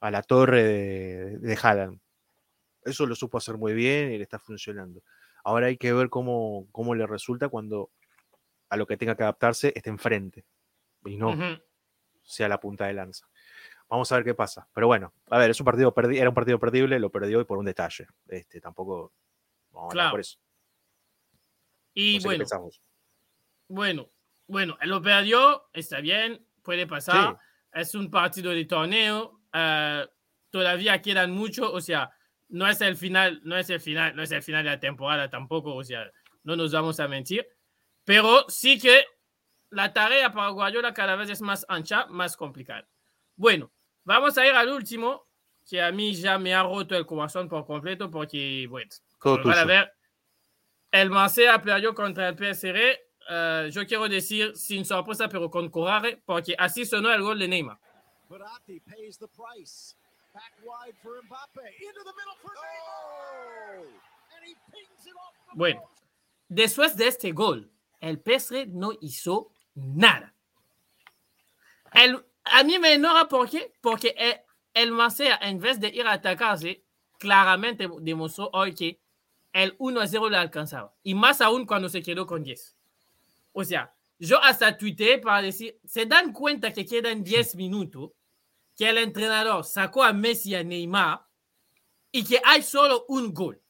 [0.00, 2.00] a la torre de, de Haaland.
[2.84, 5.02] Eso lo supo hacer muy bien y le está funcionando.
[5.44, 7.90] Ahora hay que ver cómo, cómo le resulta cuando
[8.68, 10.44] a lo que tenga que adaptarse esté enfrente
[11.04, 11.62] y no Ujú.
[12.22, 13.28] sea la punta de lanza.
[13.88, 14.68] Vamos a ver qué pasa.
[14.72, 17.58] Pero bueno, a ver, es un partido era un partido perdible, lo perdió y por
[17.58, 18.06] un detalle.
[18.28, 19.12] Este, tampoco
[19.72, 20.10] vamos a Claro.
[20.12, 20.38] por eso.
[21.94, 22.48] Y No sé bueno,
[23.68, 24.10] bueno,
[24.46, 27.38] bueno, lo perdió, está bien, puede pasar.
[27.72, 30.06] Es un partido de torneo, eh,
[30.50, 32.10] todavía quedan mucho, o sea,
[32.50, 35.30] no es el final, no es el final, no es el final de la temporada
[35.30, 36.10] tampoco, o sea,
[36.42, 37.46] no nos vamos a mentir.
[38.04, 39.04] Pero sí que
[39.70, 42.88] la tarea para Guardiola cada vez es más ancha, más complicada.
[43.36, 43.72] Bueno,
[44.04, 45.28] vamos a ir al último,
[45.68, 48.90] que a mí ya me ha roto el corazón por completo, porque, bueno,
[49.22, 49.92] van a ver,
[50.90, 52.98] el Marsella perdió contra el PSR.
[53.28, 57.46] eh, yo quiero decir sin sorpresa, pero con coraje, porque así sonó el gol de
[57.46, 57.78] Neymar.
[58.28, 59.96] Verratti pays the price.
[60.32, 61.66] Back wide for Mbappe.
[61.80, 63.82] Into the middle for Neymar.
[64.36, 65.80] And he pings it off the Bueno.
[66.48, 70.34] Después de este gol, el PSR no hizo nada.
[71.92, 73.72] El, a mí me enoja ¿por qué?
[73.80, 74.40] porque el,
[74.74, 76.84] el Marsella, en vez de ir a atacarse,
[77.18, 79.00] claramente demostró hoy que
[79.52, 80.94] el 1 a 0 le alcanzaba.
[81.02, 82.76] Y más aún cuando se quedó con 10.
[83.52, 88.10] O sea, yo hasta tuiteé para decir, ¿se dan cuenta que quedan 10 minutos?
[88.80, 91.26] Que el entrenador sacó a Messi y a Neymar
[92.10, 93.62] y que hay solo un gol.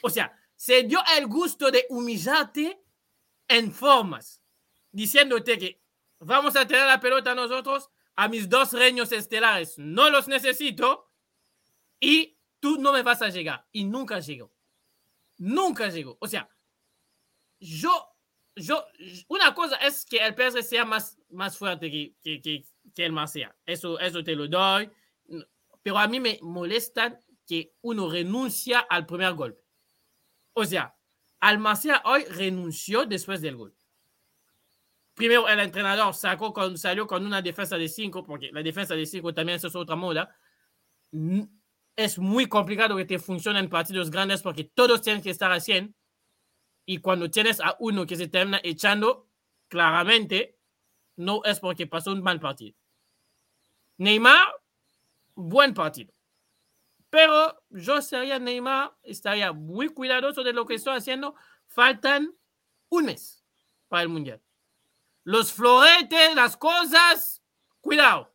[0.00, 2.82] O sea, se dio el gusto de humillarte
[3.46, 4.40] en formas,
[4.90, 5.82] diciéndote que
[6.20, 11.10] vamos a tener la pelota nosotros, a mis dos reños estelares no los necesito
[12.00, 13.66] y tú no me vas a llegar.
[13.72, 14.50] Y nunca llegó.
[15.36, 16.16] Nunca llegó.
[16.18, 16.48] O sea,
[17.60, 18.08] yo,
[18.56, 18.86] yo,
[19.28, 23.54] una cosa es que el PSG sea más, más fuerte que, que, que el Marsella.
[23.64, 24.90] Eso, eso te lo doy.
[25.82, 29.62] Pero a mí me molesta que uno renuncia al primer golpe.
[30.54, 30.94] O sea,
[31.40, 33.74] al Marsella hoy renunció después del gol.
[35.14, 39.06] Primero el entrenador sacó con, salió con una defensa de 5, porque la defensa de
[39.06, 40.34] 5 también es otra moda.
[41.94, 45.60] Es muy complicado que te funcione en partidos grandes porque todos tienen que estar a
[45.60, 45.94] 100.
[46.86, 49.28] Y cuando tienes a uno que se termina echando,
[49.68, 50.53] claramente
[51.16, 52.76] no es porque pasó un mal partido.
[53.98, 54.46] Neymar,
[55.34, 56.12] buen partido.
[57.10, 61.36] Pero yo sería Neymar, estaría muy cuidadoso de lo que estoy haciendo.
[61.66, 62.34] Faltan
[62.88, 63.44] un mes
[63.88, 64.42] para el Mundial.
[65.22, 67.42] Los floretes, las cosas,
[67.80, 68.34] cuidado.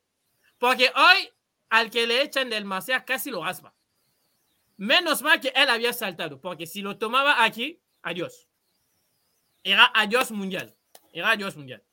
[0.58, 1.30] Porque hoy
[1.70, 3.74] al que le echan del Marsella casi lo raspa.
[4.78, 8.48] Menos mal que él había saltado, porque si lo tomaba aquí, adiós.
[9.62, 10.76] Era adiós mundial.
[11.12, 11.84] Era adiós mundial.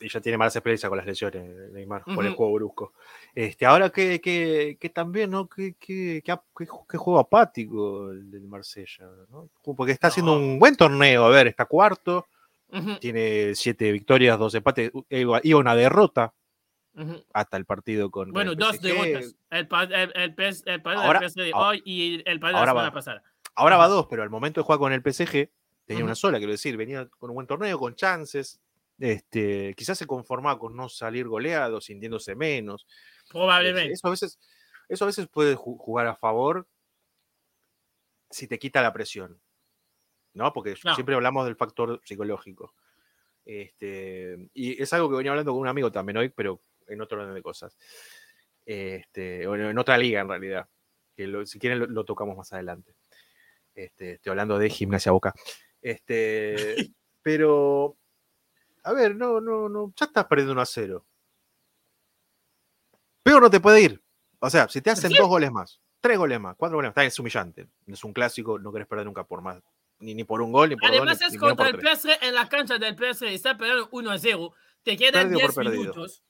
[0.00, 2.92] Y ya tiene malas experiencias con las lesiones, Neymar, por el juego brusco.
[3.34, 5.48] Este, ahora que, que, que también, ¿no?
[5.48, 9.48] Que, que, que, juego apático el del Marsella, ¿no?
[9.76, 10.38] Porque está haciendo No.
[10.40, 12.26] un buen torneo, a ver, está cuarto,
[13.00, 16.32] tiene siete victorias, dos empates, iba, iba una derrota
[17.32, 18.32] hasta el partido con.
[18.32, 19.34] Bueno, dos derrotas.
[19.50, 22.60] El, el, el, PS el partido Ahora- del PSG de ahora- hoy y el partido
[22.60, 22.92] de la semana va.
[22.94, 23.22] pasada.
[23.54, 25.48] Ahora va dos, pero al momento de jugar con el PSG
[25.86, 28.60] tenía una sola, quiero decir, venía con un buen torneo, con chances.
[28.98, 32.86] Este, quizás se conformaba con no salir goleado, sintiéndose menos.
[33.30, 33.92] Probablemente.
[33.92, 34.38] Eso a veces,
[34.88, 36.66] eso a veces puede ju- jugar a favor
[38.30, 39.40] si te quita la presión.
[40.34, 40.52] ¿No?
[40.52, 42.74] Porque siempre hablamos del factor psicológico.
[43.44, 47.20] Este, y es algo que venía hablando con un amigo también hoy, pero en otro
[47.20, 47.76] orden de cosas.
[48.66, 50.68] Este, en otra liga en realidad.
[51.16, 52.94] Que lo- si quieren lo, lo tocamos más adelante.
[53.74, 55.32] Este, estoy hablando de gimnasia boca.
[55.80, 56.74] Este,
[57.22, 57.96] pero,
[58.88, 61.04] a ver, no, no, no, ya estás perdiendo 1 a 0.
[63.22, 64.02] Peor no te puede ir.
[64.40, 67.04] O sea, si te hacen dos goles más, tres goles más, cuatro goles más, está
[67.04, 67.68] es humillante.
[67.86, 69.62] Es un clásico, no querés perder nunca por más,
[69.98, 71.96] ni, ni por un gol, ni por Además dos, ni- es ni contra por el.
[71.96, 73.24] PSG en la cancha del PSG.
[73.26, 74.52] Está perdiendo 1 a 0.
[74.82, 75.80] Te quedan Perdido por 10 perdido.
[75.82, 76.22] minutos.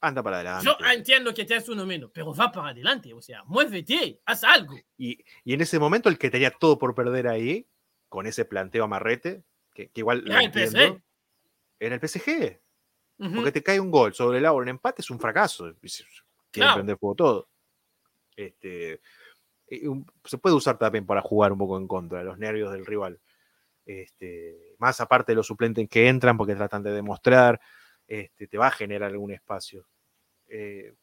[0.00, 0.64] Anda para adelante.
[0.64, 3.12] Yo entiendo que tienes uno menos, pero va para adelante.
[3.12, 4.74] O sea, muévete, haz algo.
[4.96, 7.68] Y, y en ese momento el que tenía todo por perder ahí,
[8.08, 9.44] con ese planteo amarrete,
[9.74, 11.02] que, que igual lo entiendo,
[11.80, 12.60] Era el PSG.
[13.34, 15.64] Porque te cae un gol sobre el agua, un empate es un fracaso.
[15.80, 16.12] Quieren
[16.52, 16.74] Claro.
[16.74, 17.48] prender fuego todo.
[18.36, 19.00] Este,
[20.24, 23.20] se puede usar también para jugar un poco en contra de los nervios del rival.
[23.84, 27.60] Este, más aparte de los suplentes que entran porque tratan de demostrar,
[28.06, 29.86] este, te va a generar algún espacio.
[30.48, 30.94] Eh,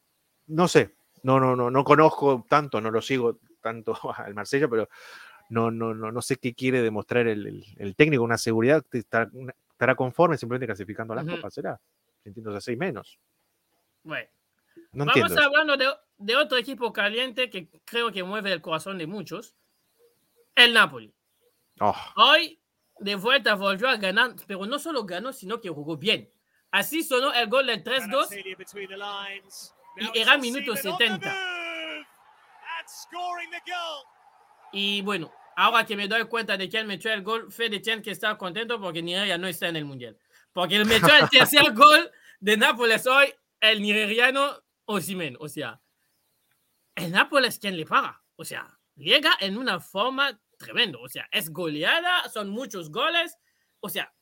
[0.48, 4.88] no sé, no, no, no, no conozco tanto, no lo sigo tanto al Marsella, pero
[5.50, 8.98] no, no, no, no sé qué quiere demostrar el, el- el técnico, una seguridad, que
[9.78, 11.36] estará, conforme simplemente clasificando a las Ujú.
[11.36, 11.80] copas, será,
[12.24, 13.18] sintiéndose seis menos.
[14.02, 14.28] Bueno,
[14.92, 15.42] No vamos entiendo.
[15.42, 15.88] hablando de,
[16.18, 19.54] de otro equipo caliente que creo que mueve el corazón de muchos.
[20.56, 21.14] El Napoli.
[21.80, 22.60] Oh, Hoy,
[22.98, 26.28] de vuelta, volvió a ganar, pero no solo ganó, sino que jugó bien.
[26.72, 28.28] Así sonó el gol del 3-2
[30.14, 31.34] y era minuto 70.
[34.72, 38.12] Y bueno, ahora que me doy cuenta de quién metió el gol, Fede tiene que
[38.12, 40.16] estar contento porque Nigeria no está en el Mundial.
[40.52, 45.36] Porque él metió el tercer gol de Nápoles hoy, el nigeriano Osimhen.
[45.40, 45.80] O sea,
[46.94, 48.22] el Nápoles quien le paga.
[48.36, 50.98] O sea, llega en una forma tremenda.
[51.00, 53.36] O sea, es goleada, son muchos goles.
[53.80, 54.14] O sea,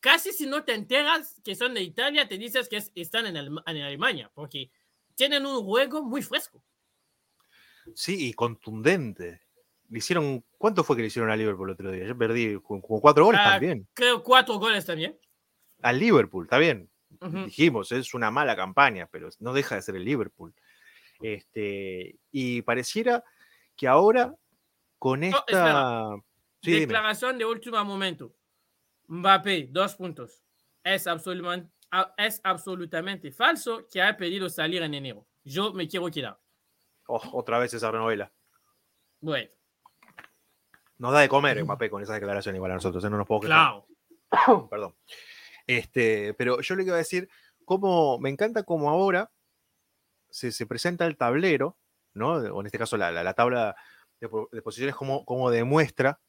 [0.00, 3.36] casi si no te enteras que son de Italia, te dices que es- están en,
[3.36, 4.30] Alema- en Alemania.
[4.34, 4.70] Porque
[5.14, 6.62] tienen un juego muy fresco.
[7.94, 9.42] sí, y contundente.
[9.90, 12.06] Le hicieron, ¿cuánto fue que le hicieron a Liverpool el otro día?
[12.06, 13.86] Yo perdí como, cuatro goles Ah, también.
[13.92, 15.18] Creo cuatro goles también.
[15.82, 16.88] Al Liverpool, está bien.
[17.44, 20.54] Dijimos, es una mala campaña, pero no deja de ser el Liverpool.
[21.20, 23.24] Este, y pareciera
[23.76, 24.34] que ahora
[24.98, 25.38] con esta.
[25.40, 26.04] espera.
[26.62, 26.80] Sí, dime.
[26.80, 28.32] Declaración de último momento.
[29.08, 30.42] Mbappé, dos puntos.
[30.84, 31.70] Es absolutamente,
[32.16, 35.26] es absolutamente falso que ha pedido salir en enero.
[35.42, 36.38] Yo me quiero quedar.
[37.06, 38.32] Oh, otra vez esa novela.
[39.20, 39.50] Bueno,
[41.00, 43.10] Nos da de comer Mbappé con esa declaración igual a nosotros, ¿eh?
[43.10, 43.82] no nos puedo quejar.
[44.30, 44.68] claro.
[44.70, 44.94] Perdón.
[45.66, 47.28] Este, pero yo le iba a decir,
[47.64, 49.30] cómo, me encanta cómo ahora
[50.28, 51.76] se, se presenta el tablero,
[52.14, 52.32] ¿no?
[52.34, 53.74] O en este caso la, la- la tabla
[54.20, 54.28] de
[54.62, 56.20] posiciones, como, como demuestra,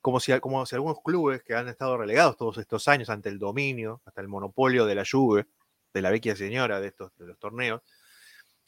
[0.00, 3.38] como si, como si algunos clubes que han estado relegados todos estos años ante el
[3.38, 5.46] dominio, hasta el monopolio de la Juve,
[5.92, 7.82] de la vecchia señora de estos de los torneos,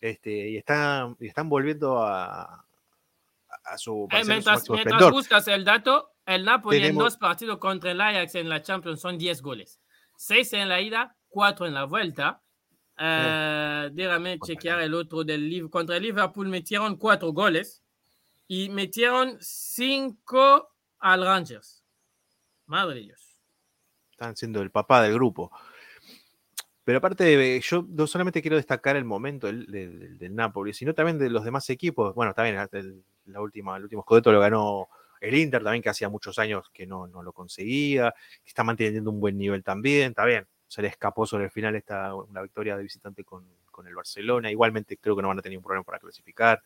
[0.01, 2.67] este, y están, y están volviendo a,
[3.71, 7.91] a su, Eh, su mientras mientras buscas el dato, el Napoli en dos partidos contra
[7.93, 9.81] el Ajax en la Champions son 10 goles.
[10.17, 12.43] 6 en la ida, 4 en la vuelta.
[12.99, 17.83] Eh, déjame chequear el otro del Liv- Contra el Liverpool metieron 4 goles
[18.49, 21.83] y metieron 5 al Rangers.
[22.67, 23.25] Madre de Dios.
[24.11, 25.53] están siendo el papá del grupo.
[26.83, 31.19] Pero aparte, eh, yo no solamente quiero destacar el momento del- del Napoli, sino también
[31.19, 32.15] de los demás equipos.
[32.17, 34.89] Bueno, también el, la última, el último Scudetto lo ganó
[35.21, 39.11] el Inter, también que hacía muchos años que no, no lo conseguía, que está manteniendo
[39.11, 40.47] un buen nivel también, está bien.
[40.67, 44.51] Se le escapó sobre el final esta, una victoria de visitante con, con el Barcelona.
[44.51, 46.63] Igualmente creo que no van a tener un problema para clasificar.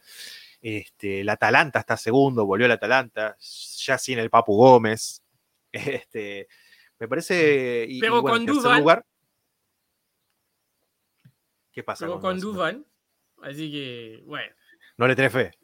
[0.60, 5.20] Este, el Atalanta está segundo, volvió el Atalanta, ya sin el Papu Gómez.
[5.74, 6.48] Este,
[6.98, 7.86] me parece.
[7.88, 9.06] Y, y Pero bueno, con lugar.
[11.72, 12.04] ¿Qué pasa?
[12.04, 12.86] Pero con con.
[13.42, 14.54] Así que, bueno.
[14.98, 15.61] No le tenés fe.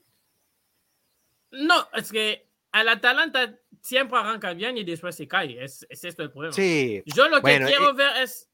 [1.51, 5.63] No, es que al Atalanta siempre arranca bien y después se cae.
[5.63, 6.53] Es, es esto el problema.
[6.53, 8.51] Sí, Yo lo que Bueno, quiero eh, ver es,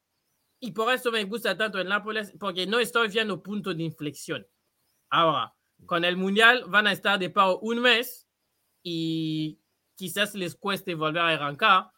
[0.61, 4.47] y por eso me gusta tanto el Nápoles, porque no estoy viendo punto de inflexión.
[5.11, 5.55] Ahora,
[5.87, 8.29] con el Mundial van a estar de paro un mes
[8.83, 9.59] y
[9.97, 11.91] quizás les cueste volver a arrancar.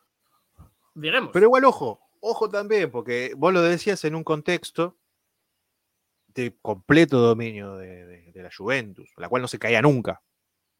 [0.94, 1.30] Veremos.
[1.32, 4.96] pero igual ojo, ojo también, porque vos lo decías en un contexto
[6.28, 10.22] de completo dominio de, de- de la Juventus, la cual no se caía nunca.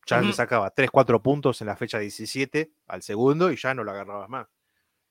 [0.07, 3.83] Ya le sacaba 3, 4 puntos en la fecha 17 al segundo y ya no
[3.85, 4.47] lo agarrabas más.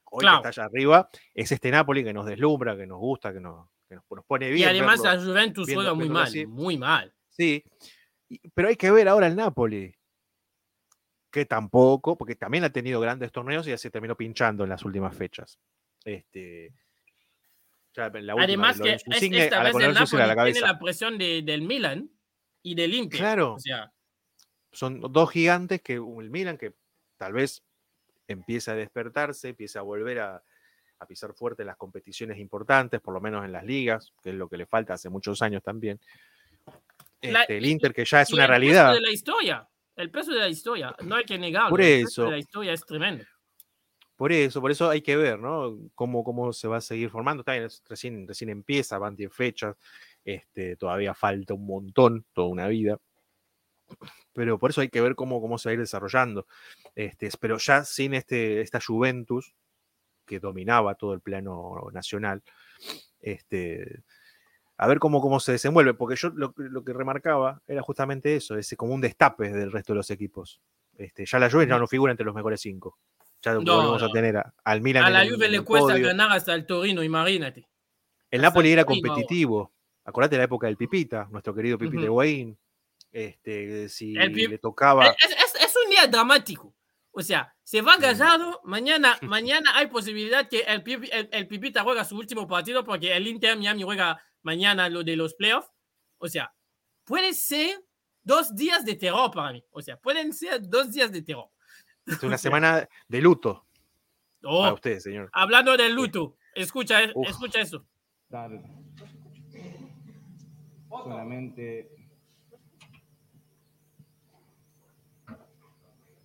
[0.06, 0.42] Hoy Claro.
[0.42, 3.68] que está allá arriba es este Napoli que nos deslumbra, que nos gusta, que nos,
[3.90, 4.68] que nos, pone bien.
[4.70, 5.20] y además verlo.
[5.20, 6.46] la Juventus juega muy mal, así.
[6.46, 7.14] muy mal.
[7.30, 7.64] Sí,
[8.54, 9.94] pero hay que ver ahora el Napoli,
[11.30, 14.86] que tampoco, porque también ha tenido grandes torneos y ya se terminó pinchando en las
[14.86, 15.60] últimas fechas.
[16.06, 16.72] Este,
[17.94, 21.18] ya en la última, Además que es- esta vez el Napoli la tiene la presión
[21.18, 22.10] de- del Milan
[22.62, 23.20] y del Inter.
[23.20, 23.56] Claro.
[23.56, 23.92] O sea,
[24.76, 26.74] Son dos gigantes que el Milan que
[27.18, 27.64] tal vez
[28.28, 30.44] empieza a despertarse, empieza a volver a,
[31.00, 34.36] a pisar fuerte en las competiciones importantes, por lo menos en las ligas, que es
[34.36, 36.00] lo que le falta hace muchos años también.
[37.22, 38.94] La- Este, el Inter que ya es una el peso realidad.
[38.94, 39.70] de la historia.
[39.96, 40.96] El peso de la historia.
[41.04, 41.70] No hay que negarlo.
[41.70, 42.24] Por el peso eso.
[42.26, 43.24] de la historia es tremendo.
[44.18, 45.78] Por eso, por eso hay que ver, ¿no?
[45.94, 47.42] Cómo, cómo se va a seguir formando.
[47.42, 49.76] Está bien, es- recién, recién empieza, van 10 fechas,
[50.24, 52.98] este, todavía falta un montón, toda una vida.
[54.34, 56.48] Pero por eso hay que ver cómo, cómo se va a ir desarrollando.
[56.96, 59.54] Este, pero ya sin este, esta Juventus,
[60.26, 62.42] que dominaba todo el plano nacional,
[63.20, 64.04] este,
[64.78, 68.36] a ver cómo, cómo se desenvuelve, porque yo lo, que- lo que remarcaba era justamente
[68.36, 70.62] eso, ese como un destape del resto de los equipos.
[70.98, 72.98] Este, ya la Juve ya no figura entre los mejores cinco.
[73.42, 75.04] Ya No, volvemos a tener a- al Milan.
[75.04, 76.08] A la Juve en le cuesta podio.
[76.08, 77.68] ganar hasta el Torino, imagínate.
[78.32, 79.14] El hasta Napoli el era Torino ahora.
[79.16, 79.72] competitivo.
[80.06, 82.04] Acordate la época del Pipita, nuestro querido Pipita.
[82.04, 82.58] Higuaín.
[83.16, 85.06] Este, si El le tocaba.
[85.06, 86.76] Es, es- es un día dramático.
[87.12, 92.04] O sea, se va Gallardo, mañana, mañana hay posibilidad que el, el, el Pipita juega
[92.04, 95.72] su último partido porque el Inter Miami juega mañana lo de los playoffs.
[96.18, 96.54] O sea,
[97.06, 97.82] puede ser
[98.22, 99.64] dos días de terror para mí.
[99.72, 101.50] O sea, pueden ser dos días de terror.
[102.06, 103.66] Es una semana de luto
[104.44, 105.30] Oh, para usted, señor.
[105.32, 107.30] hablando del luto, escucha, eh, Uf.
[107.30, 107.84] escucha eso.
[110.90, 111.90] solamente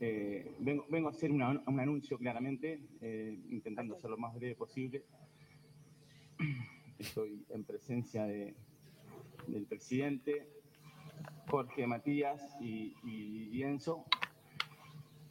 [0.01, 5.05] eh, vengo, vengo a hacer un anuncio claramente, eh, intentando ser lo más breve posible.
[6.99, 8.55] Estoy en presencia de-
[9.47, 10.47] del presidente
[11.49, 14.05] Jorge Matías y, y- Enzo,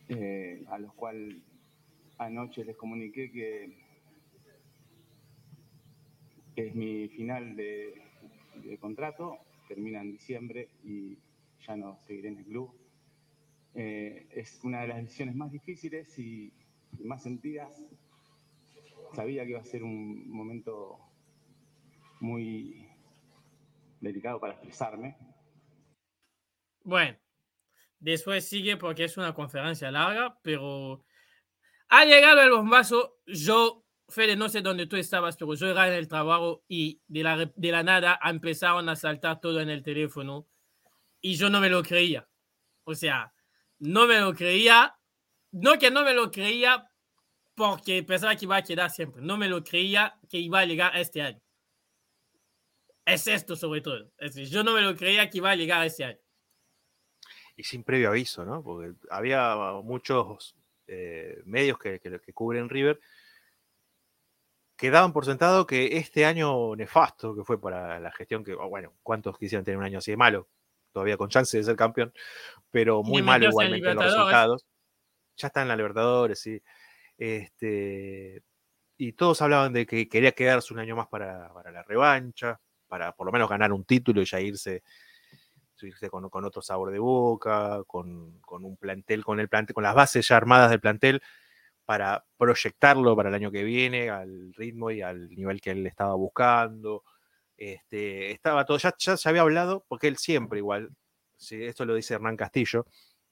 [0.09, 1.41] eh, a los cuales
[2.17, 3.77] anoche les comuniqué que
[6.55, 7.93] es mi final de
[8.79, 11.17] contrato, termina en diciembre y
[11.65, 12.78] ya no seguiré en el club.
[13.75, 16.53] Eh, es una de las decisiones más difíciles y,
[16.97, 17.81] y más sentidas.
[19.13, 20.99] Sabía que iba a ser un momento
[22.19, 22.87] muy
[24.01, 25.15] delicado para expresarme.
[26.83, 27.17] Bueno,
[27.99, 31.03] después sigue porque es una conferencia larga, pero
[31.89, 33.17] ha llegado el bombazo.
[33.25, 37.23] Yo, Fede, no sé dónde tú estabas, pero yo era en el trabajo y de
[37.23, 40.47] la, de la nada empezaron a saltar todo en el teléfono
[41.21, 42.27] y yo no me lo creía.
[42.85, 43.33] O sea,
[43.79, 44.95] no me lo creía.
[45.51, 46.87] No que no me lo creía
[47.55, 49.21] porque pensaba que iba a quedar siempre.
[49.21, 51.41] No me lo creía que iba a llegar este año.
[53.05, 54.11] Es esto sobre todo.
[54.17, 56.19] Es decir, yo no me lo creía que iba a llegar este año.
[57.55, 58.63] Y sin previo aviso, ¿no?
[58.63, 60.55] Porque había muchos
[60.87, 62.99] eh, medios que, que, cubren River
[64.77, 68.93] que daban por sentado que este año nefasto que fue para la gestión, que, bueno,
[69.03, 70.47] ¿cuántos quisieran tener un año así de malo?
[70.99, 72.11] Todavía con chance de ser campeón,
[72.69, 74.65] pero muy en igualmente los resultados.
[75.37, 76.61] Ya está en la Libertadores, sí.
[77.17, 78.43] Este,
[78.97, 83.13] y todos hablaban de que quería quedarse un año más para, para la revancha, para
[83.13, 84.83] por lo menos ganar un título y ya irse,
[85.81, 89.85] irse con, con otro sabor de boca, con, con un plantel, con el plantel, con
[89.85, 91.21] las bases ya armadas del plantel
[91.85, 96.13] para proyectarlo para el año que viene al ritmo y al nivel que él estaba
[96.15, 97.05] buscando.
[97.59, 100.91] Este, estaba todo, ya, ya se había hablado, porque él siempre igual,
[101.35, 102.85] si esto lo dice Hernán Castillo,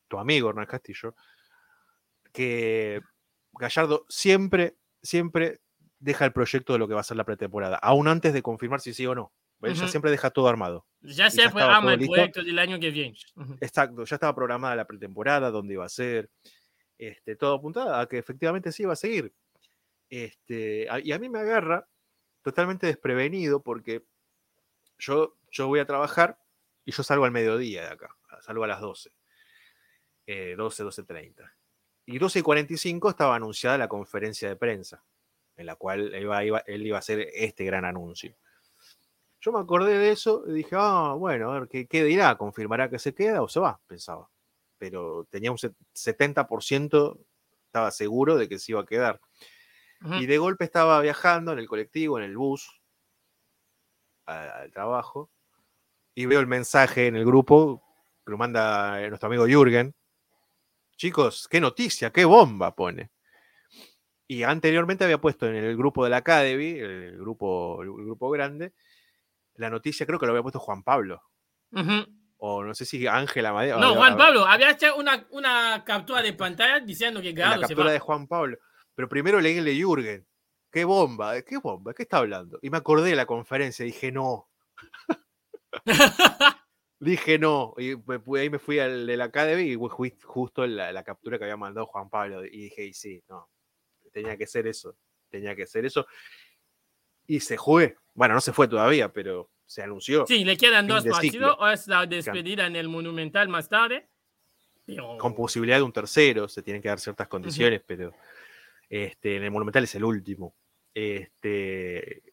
[0.09, 1.15] tu amigo Hernán Castillo,
[2.33, 2.99] que
[3.53, 5.61] Gallardo siempre, siempre
[5.99, 8.81] deja el proyecto de lo que va a ser la pretemporada, aún antes de confirmar
[8.81, 9.31] si sí o no.
[9.61, 10.85] Él ya siempre deja todo armado.
[10.99, 13.17] Ya ya siempre estaba ama todo el proyecto del año que viene.
[13.37, 13.55] Ujú.
[13.61, 16.29] Exacto, ya estaba programada la pretemporada, dónde iba a ser,
[16.97, 19.33] este, todo apuntado a que efectivamente sí iba a seguir.
[20.09, 21.87] Este, y a mí me agarra
[22.41, 24.05] totalmente desprevenido porque
[24.97, 26.37] yo, yo voy a trabajar
[26.85, 29.11] y yo salgo al mediodía de acá, salgo a las 12,
[30.25, 31.51] eh, 12, 12.30.
[32.05, 35.03] Y 12 y 45 estaba anunciada la conferencia de prensa,
[35.57, 38.35] en la cual él iba, iba- él iba a hacer este gran anuncio.
[39.41, 42.35] Yo me acordé de eso y dije, ah, bueno, a ver, ¿qué, qué dirá?
[42.37, 43.79] ¿Confirmará que se queda o se va?
[43.87, 44.29] Pensaba.
[44.77, 47.19] Pero tenía un set- 70%,
[47.65, 49.19] estaba seguro de que se iba a quedar.
[50.03, 50.15] Ujú.
[50.15, 52.79] Y de golpe estaba viajando en el colectivo, en el bus,
[54.27, 55.31] al trabajo,
[56.13, 57.83] y veo el mensaje en el grupo
[58.25, 59.95] que lo manda eh, nuestro amigo Jürgen.
[60.95, 63.11] Chicos, qué noticia, qué bomba pone.
[64.27, 68.73] Y anteriormente había puesto en el grupo de la Academy, el grupo, el grupo grande,
[69.55, 71.21] la noticia creo que lo había puesto Juan Pablo.
[72.37, 73.79] O no sé si Ángela Amadeo.
[73.79, 77.73] No, Juan Pablo, había hecho una, una captura de pantalla diciendo que Gallardo la se
[77.73, 77.93] captura va.
[77.93, 78.57] de Juan Pablo.
[78.93, 80.27] Pero primero leí el de Jürgen.
[80.71, 81.33] ¿Qué bomba?
[81.33, 81.91] ¿De qué bomba?
[81.91, 82.59] ¿De qué está hablando?
[82.61, 83.85] Y me acordé de la conferencia.
[83.85, 84.49] Dije, no.
[86.99, 87.73] Dije, no.
[87.77, 89.75] Y me ahí me fui al de la Academy y
[90.23, 92.43] justo la, la captura que había mandado Juan Pablo.
[92.45, 93.49] Y dije, y sí, no.
[94.11, 94.95] Tenía que ser eso.
[95.29, 96.07] Tenía que ser eso.
[97.27, 97.97] Y se fue.
[98.13, 100.25] Bueno, no se fue todavía, pero se anunció.
[100.25, 101.55] Sí, le quedan dos partidos.
[101.59, 104.09] O es la despedida en el Monumental más tarde.
[104.85, 108.13] Pero- con posibilidad de un tercero, se tienen que dar ciertas condiciones, pero
[108.89, 110.55] este, en el Monumental es el último.
[110.93, 112.23] Este,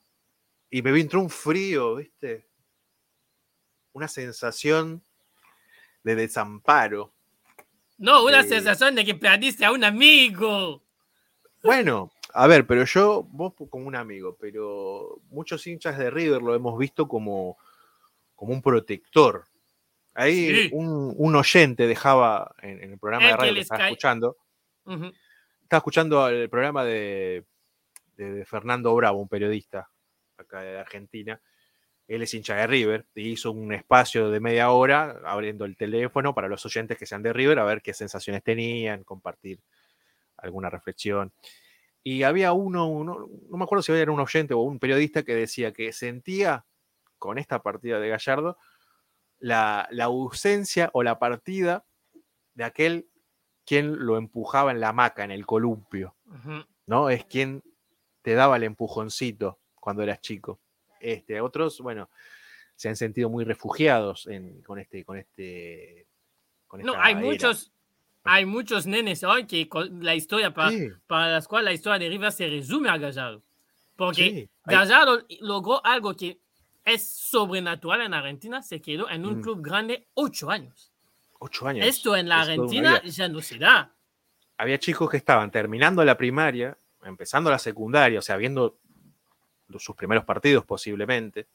[0.70, 2.46] y me entró un frío, ¿viste?
[3.92, 5.02] Una sensación
[6.02, 7.12] de desamparo.
[7.98, 10.82] No, una de- sensación de que perdiste a un amigo.
[11.62, 16.54] Bueno, a ver, pero yo, vos como un amigo, pero muchos hinchas de River lo
[16.54, 17.56] hemos visto como,
[18.34, 19.44] como un protector.
[20.14, 20.70] Ahí Sí.
[20.72, 24.36] un, un oyente dejaba en, en el programa El de radio que estaba escuchando.
[25.74, 27.44] Estaba escuchando el programa de,
[28.46, 29.90] Fernando Bravo, un periodista
[30.38, 31.40] acá de Argentina.
[32.06, 36.32] Él es hincha de River y hizo un espacio de media hora abriendo el teléfono
[36.32, 39.58] para los oyentes que sean de River a ver qué sensaciones tenían, compartir
[40.36, 41.32] alguna reflexión.
[42.04, 45.34] Y había uno, uno- no me acuerdo si era un oyente o un periodista que
[45.34, 46.66] decía que sentía
[47.18, 48.58] con esta partida de Gallardo
[49.40, 51.84] la, la ausencia o la partida
[52.54, 53.08] de aquel
[53.66, 56.14] quien lo empujaba en la hamaca, en el columpio.
[56.86, 57.08] ¿no?
[57.10, 57.62] Es quien
[58.22, 60.58] te daba el empujoncito cuando eras chico.
[61.00, 62.08] Este, otros, bueno,
[62.76, 66.06] se han sentido muy refugiados en- con este, con este,
[66.66, 67.20] con No, hay era.
[67.22, 67.72] muchos,
[68.24, 69.68] hay muchos nenes hoy que
[70.00, 73.42] la historia para, Sí, para las cuales la historia de River se resume a Gallardo.
[73.96, 76.38] Porque sí, hay- Gallardo logró algo que
[76.84, 79.42] es sobrenatural en Argentina, se quedó en un Mm.
[79.42, 80.90] club grande ocho años.
[81.44, 81.86] Ocho años.
[81.86, 83.94] Esto en la es Argentina ya no se da.
[84.56, 88.78] Había chicos que estaban terminando la primaria, empezando la secundaria, o sea, viendo
[89.78, 91.48] sus primeros partidos posiblemente,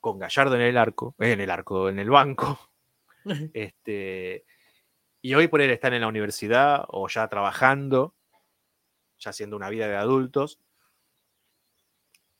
[0.00, 2.58] con Gallardo en el arco, eh, en el arco, en el banco,
[3.54, 4.44] Este,
[5.20, 8.14] y hoy por él están en la universidad o ya trabajando,
[9.18, 10.60] ya haciendo una vida de adultos.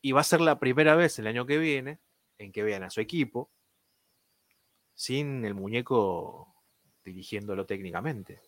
[0.01, 1.99] Y va a ser la primera vez el año que viene
[2.39, 3.51] en que vean a su equipo
[4.97, 6.53] sin el muñeco
[7.05, 8.41] dirigiéndolo técnicamente.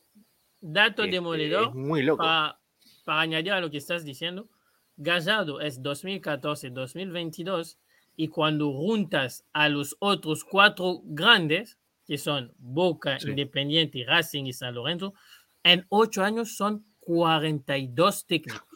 [0.61, 2.18] Dato Este, demoledor es muy loco.
[2.24, 2.59] para,
[3.05, 4.49] para añadir a lo que estás diciendo.
[4.96, 7.76] Gallardo es 2014-2022
[8.16, 13.28] y cuando juntas a los otros cuatro grandes, que son Boca, Sí.
[13.30, 15.14] Independiente, Racing y San Lorenzo,
[15.62, 18.66] en ocho años son 42 técnicos.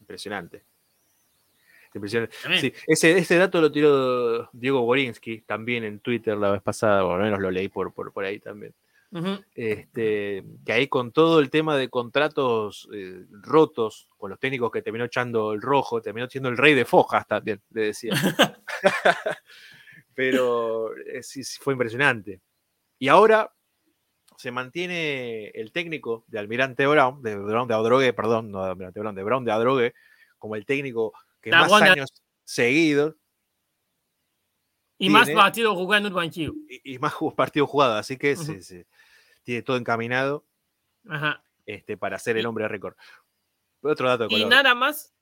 [0.00, 0.64] Impresionante.
[1.94, 2.36] Impresionante.
[2.40, 2.60] Tremendo.
[2.60, 7.12] Sí, ese, ese dato lo tiró Diego Borinsky también en Twitter la vez pasada, o
[7.12, 8.74] al menos lo leí por, por, por ahí también.
[9.54, 14.82] Este, que ahí con todo el tema de contratos eh, rotos, con los técnicos que
[14.82, 18.12] terminó echando el rojo, terminó siendo el rey de fojas también, le decía.
[20.14, 22.42] Pero eh, sí, sí, fue impresionante.
[22.98, 23.50] Y ahora
[24.36, 29.00] se mantiene el técnico de Almirante Brown, de Brown de Adrogué, perdón, no de Almirante
[29.00, 29.94] Brown, de Brown de Adrogué,
[30.38, 32.10] como el técnico que más años
[32.44, 33.14] seguidos
[35.00, 36.52] Y más Tiene- partidos jugando en el banquillo.
[36.68, 38.42] y, y más partidos jugados, así que Ujú.
[38.42, 38.86] se- se-
[39.44, 40.44] tiene todo encaminado
[41.08, 41.42] Ajá.
[41.66, 42.96] este, para ser el hombre de récord.
[43.80, 44.48] Otro dato de Y color.
[44.50, 45.14] nada más,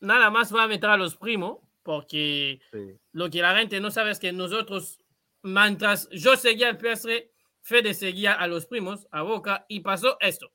[0.00, 2.98] nada más va a meter a los primos, porque Sí.
[3.12, 5.00] lo que la gente no sabe es que nosotros,
[5.42, 7.30] mientras yo seguía el PSR,
[7.62, 10.52] Fede seguía a los primos, a Boca, y pasó esto.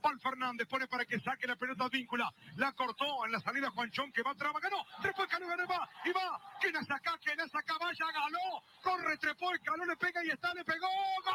[0.00, 2.32] Paul Fernández pone para que saque la pelota víncula.
[2.56, 4.84] La cortó en la salida Juanchón que va traba, ganó.
[5.02, 5.88] Trepó y Caló, va.
[6.04, 6.40] Y va.
[6.60, 7.18] ¿Quién hace acá?
[7.22, 7.74] ¿Quién hace acá?
[7.80, 8.62] Vaya, ganó.
[8.82, 10.88] Corre, trepó y Caló le pega y está, le pegó.
[11.24, 11.34] ¡Gol!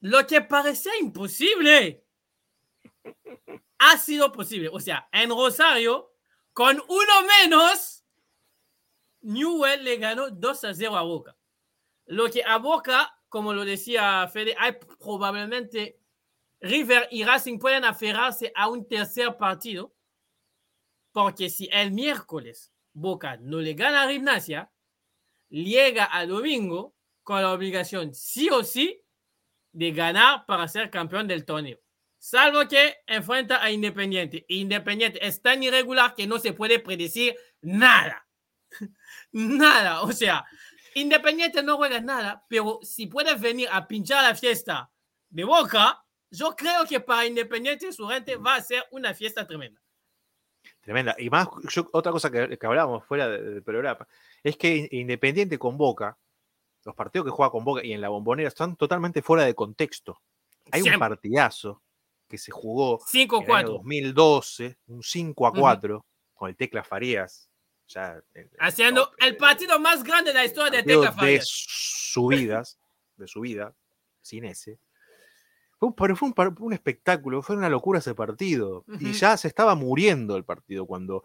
[0.00, 2.04] Lo que parecía imposible
[3.78, 4.68] ha sido posible.
[4.72, 6.12] O sea, en Rosario,
[6.52, 8.04] con uno menos,
[9.22, 11.36] Newell le ganó 2 a 0 a Boca.
[12.06, 15.98] Lo que a Boca, como lo decía Fede, hay probablemente
[16.64, 19.94] River y Racing pueden aferrarse a un tercer partido,
[21.12, 24.72] porque si el miércoles Boca no le gana a Gimnasia,
[25.50, 29.02] llega a domingo con la obligación sí o sí
[29.72, 31.78] de ganar para ser campeón del torneo.
[32.18, 34.46] Salvo que enfrenta a Independiente.
[34.48, 38.26] Independiente es tan irregular que no se puede predecir nada.
[39.32, 40.02] nada.
[40.02, 40.46] O sea,
[40.94, 44.90] Independiente no juega nada, pero si puedes venir a pinchar la fiesta
[45.28, 46.03] de Boca,
[46.36, 49.80] yo creo que para Independiente su gente va a ser una fiesta tremenda.
[50.80, 51.14] Tremenda.
[51.18, 54.06] Y más, yo, otra cosa que, que hablábamos fuera del programa,
[54.42, 56.18] es que Independiente con Boca,
[56.84, 60.20] los partidos que juega con Boca y en la bombonera están totalmente fuera de contexto.
[60.70, 61.82] Hay un partidazo
[62.28, 63.72] que se jugó en el año 5-4.
[63.72, 67.48] 2012, un 5 a 4, con el Tecla Farías.
[67.88, 71.12] Ya, en- en Haciendo el eh, partido más grande de la historia de Tecla de
[71.12, 71.46] Farías.
[71.48, 72.78] subidas,
[73.16, 73.74] de su vida,
[74.22, 74.78] sin ese.
[75.96, 78.84] Pero fue un, espectáculo, fue una locura ese partido.
[79.00, 81.22] Y ya se estaba muriendo el partido cuando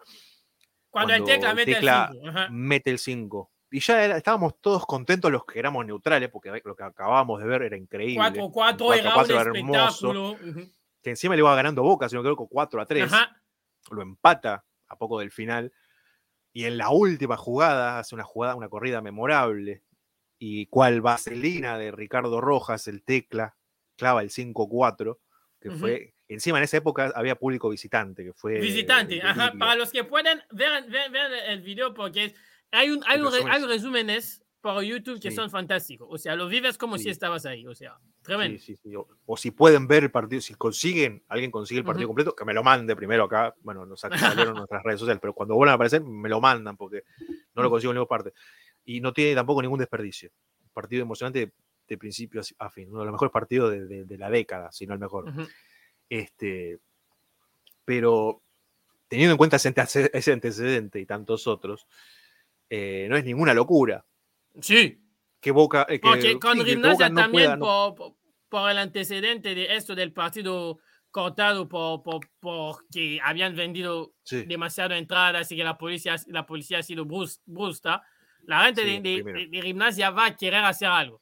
[0.90, 2.28] Cuando el Tecla mete Tecla el 5.
[2.28, 2.48] Ajá.
[2.50, 3.50] mete el 5.
[3.72, 7.46] Y ya era- estábamos todos contentos los que éramos neutrales, porque lo que acabábamos de
[7.46, 8.18] ver era increíble.
[8.20, 10.36] 4-4 era un 4-4 era hermoso.
[11.02, 13.04] Que encima le iba ganando Boca, sino que con 4 a 3.
[13.12, 13.40] Ajá.
[13.90, 15.72] Lo empata a poco del final.
[16.52, 19.84] Y en la última jugada, hace una jugada, una corrida memorable.
[20.38, 23.56] Y cual vaselina de Ricardo Rojas, el tecla,
[24.00, 25.18] clava el 5-4,
[25.60, 25.78] que Ujú.
[25.78, 26.14] fue.
[26.26, 28.58] Encima en esa época había público visitante, que fue.
[28.60, 29.52] Visitante, el ajá.
[29.58, 32.34] Para los que pueden, vean, vean, vean el video porque
[32.70, 35.36] hay, un, hay, un, hay es- resúmenes por YouTube que Sí.
[35.36, 36.06] son fantásticos.
[36.10, 37.10] O sea, lo vives como si Sí.
[37.10, 37.66] estabas ahí.
[37.66, 38.58] O sea, tremendo.
[38.60, 38.76] sí.
[38.94, 42.10] O, o si pueden ver el partido, si consiguen, alguien consigue el partido Ujú.
[42.14, 43.54] completo, que me lo mande primero acá.
[43.62, 44.10] Bueno, nos salieron
[44.68, 47.02] nuestras redes sociales, pero cuando vuelvan a aparecer, me lo mandan porque
[47.54, 48.32] no lo consigo en ninguna parte.
[48.84, 50.30] Y no tiene tampoco ningún desperdicio.
[50.62, 51.52] Un partido emocionante
[51.90, 52.88] de, principio a- fin.
[52.88, 55.28] Uno de los mejores partidos de, de- de la década, si no el mejor.
[55.28, 55.46] Ujú.
[56.08, 56.78] Este,
[57.84, 58.42] pero
[59.08, 61.86] teniendo en cuenta ese, antece- ese antecedente y tantos otros,
[62.70, 64.04] eh, no es ninguna locura
[64.60, 65.00] Sí.
[65.40, 65.82] que Boca.
[65.88, 68.16] eh, que- Porque con sí, que Gimnasia Boca no también pueda- no- por, por-
[68.48, 70.78] por el antecedente de esto del partido
[71.10, 74.44] cortado por, por, porque habían vendido sí.
[74.44, 78.00] demasiado entradas y que la policía, la policía ha sido brus- brusca,
[78.44, 81.20] la gente Sí, de, de- de Gimnasia va a querer hacer algo.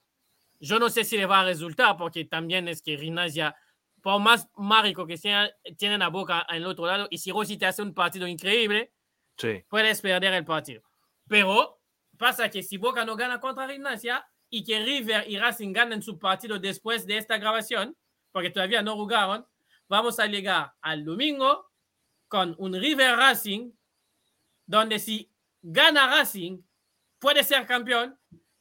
[0.61, 3.55] Yo no sé si le va a resultar porque también es que Gimnasia,
[4.03, 7.57] por más mágico que sea, tienen a Boca en el otro lado y si Rossi
[7.57, 8.93] te hace un partido increíble,
[9.37, 9.65] sí.
[9.69, 10.83] puedes perder el partido.
[11.29, 11.81] Pero
[12.17, 16.19] pasa que si Boca no gana contra Gimnasia y que River y Racing ganen su
[16.19, 17.97] partido después de esta grabación,
[18.33, 19.47] porque todavía no jugaron,
[19.89, 21.71] vamos a llegar al domingo
[22.29, 23.73] con un River Racing,
[24.67, 25.33] donde si
[25.63, 26.63] gana Racing,
[27.19, 28.19] puede ser campeón,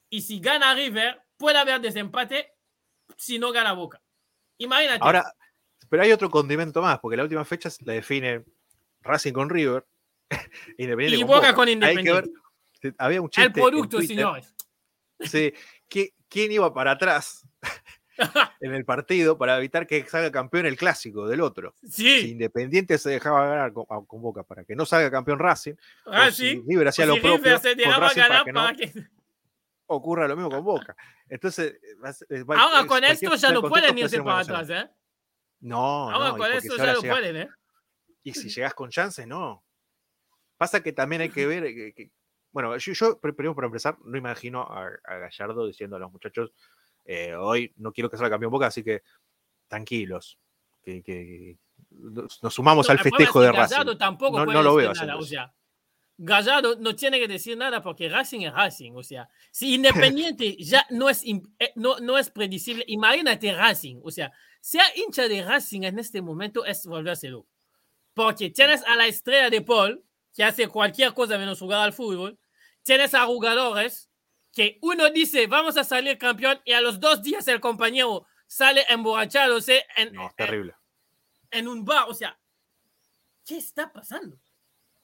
[0.09, 2.53] y si gana River, puede haber desempate
[3.15, 4.01] si no gana Boca.
[4.57, 4.99] Imagínate.
[5.01, 5.23] Ahora,
[5.89, 8.43] pero hay otro condimento más, porque la última fecha la define
[9.01, 9.85] Racing con River,
[10.77, 12.95] Independiente y con Boca con que ver, Independiente.
[12.97, 14.53] había un chiste El producto, señores.
[15.19, 15.53] sí,
[15.87, 17.47] que- ¿quién iba para atrás
[18.59, 21.73] en el partido para evitar que salga campeón el clásico del otro?
[21.83, 25.39] Si sí, Independiente se dejaba ganar con, ah, con Boca para que no salga campeón
[25.39, 25.75] Racing,
[26.05, 26.63] o si Racing.
[26.67, 28.93] River hacía o lo si propio con Racing para que no para que-
[29.87, 30.95] ocurra lo mismo con Boca.
[31.29, 34.89] Entonces, eh, eh, Ahora con esto ya no pueden puede irse para atrás, ¿eh?
[35.61, 37.49] No, Ahora no, con esto si ya no pueden, ¿eh?
[38.23, 39.63] Y si llegas con chances, no.
[40.57, 42.11] Pasa que también hay que ver eh, que, que-
[42.51, 46.11] bueno, yo, yo pr- primero para empezar, no imagino a, a Gallardo diciendo a los
[46.11, 46.51] muchachos,
[47.05, 49.03] eh, hoy no quiero que salga campeón Boca, así que
[49.67, 50.39] tranquilos,
[50.83, 51.57] que, que
[51.91, 53.97] nos sumamos No, al festejo es de Racing.
[53.97, 55.53] tampoco No- no lo veo nada, o sea,
[56.19, 60.85] Gallardo no tiene que decir nada porque Racing es Racing, o sea, si Independiente ya
[60.89, 61.41] no es, eh,
[61.75, 66.65] no, no es predecible, imagínate Racing, o sea, ser hincha de Racing en este momento
[66.65, 67.47] es volverse loco,
[68.15, 70.03] porque tienes a la estrella de Paul,
[70.33, 72.37] que hace cualquier cosa menos jugar al fútbol,
[72.83, 74.09] tienes a jugadores
[74.53, 78.85] que uno dice, vamos a salir campeón, y a los dos días el compañero sale
[78.89, 80.75] emborrachándose en, No, es en- terrible,
[81.51, 82.39] en un bar, o sea,
[83.45, 84.39] ¿qué está pasando?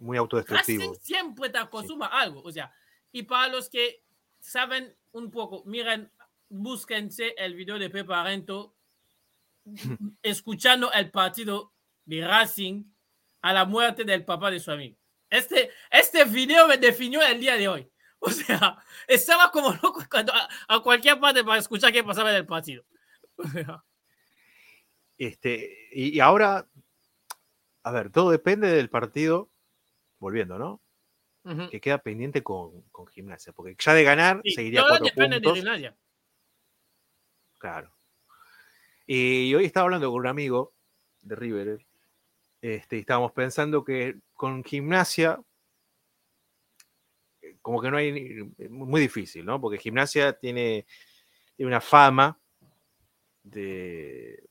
[0.03, 0.81] Muy autodestructivo.
[0.81, 2.41] Racing siempre te acostuma a algo.
[2.41, 2.73] O sea,
[3.11, 4.03] y para los que
[4.39, 6.11] saben un poco, miren,
[6.49, 8.75] búsquense el video de Pepe Arento
[10.21, 11.73] escuchando el partido
[12.05, 12.83] de Racing
[13.41, 14.97] a la muerte del papá de su amigo.
[15.29, 17.89] Este, este video me definió el día de hoy.
[18.19, 18.77] O sea,
[19.07, 22.85] estaba como loco cuando, a, a cualquier parte para escuchar qué pasaba en el partido.
[23.35, 23.83] O sea,
[25.17, 26.67] Este, y, y ahora,
[27.83, 29.49] a ver, todo depende del partido,
[30.23, 30.81] volviendo, ¿no?
[31.69, 35.41] Que queda pendiente con, con Gimnasia, porque ya de ganar Sí, seguiría todo cuatro de
[35.41, 35.53] puntos.
[35.55, 35.97] Gimnasia.
[37.59, 37.93] Claro.
[39.05, 40.73] Y hoy estaba hablando con un amigo
[41.21, 41.85] de River.
[42.61, 45.41] Este, y estábamos pensando que con gimnasia,
[47.41, 48.43] eh, como que no hay.
[48.69, 49.59] Muy difícil, ¿no?
[49.59, 50.85] Porque gimnasia tiene,
[51.57, 52.39] tiene una fama
[53.43, 54.41] de.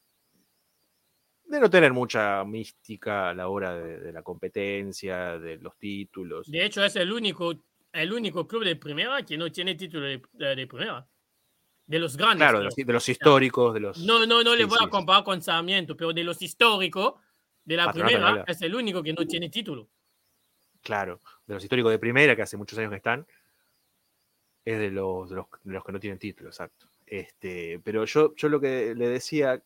[1.52, 6.50] De no tener mucha mística a la hora de, de la competencia, de los títulos.
[6.50, 7.54] De hecho, es el único
[7.92, 11.06] el único club de primera que no tiene título de, de- de primera.
[11.86, 12.38] De los grandes.
[12.38, 13.98] Claro, de los, de los históricos, de los.
[13.98, 17.14] No, no, no le voy a comparar con Sarmiento, pero de los históricos
[17.64, 19.88] de la Patronato, primera es el único que no tiene título.
[20.80, 23.26] Claro, de los históricos de primera, que hace muchos años que están,
[24.64, 26.86] es de los, de los, de los que no tienen título, exacto.
[27.04, 29.62] Este, pero yo, yo lo que le decía,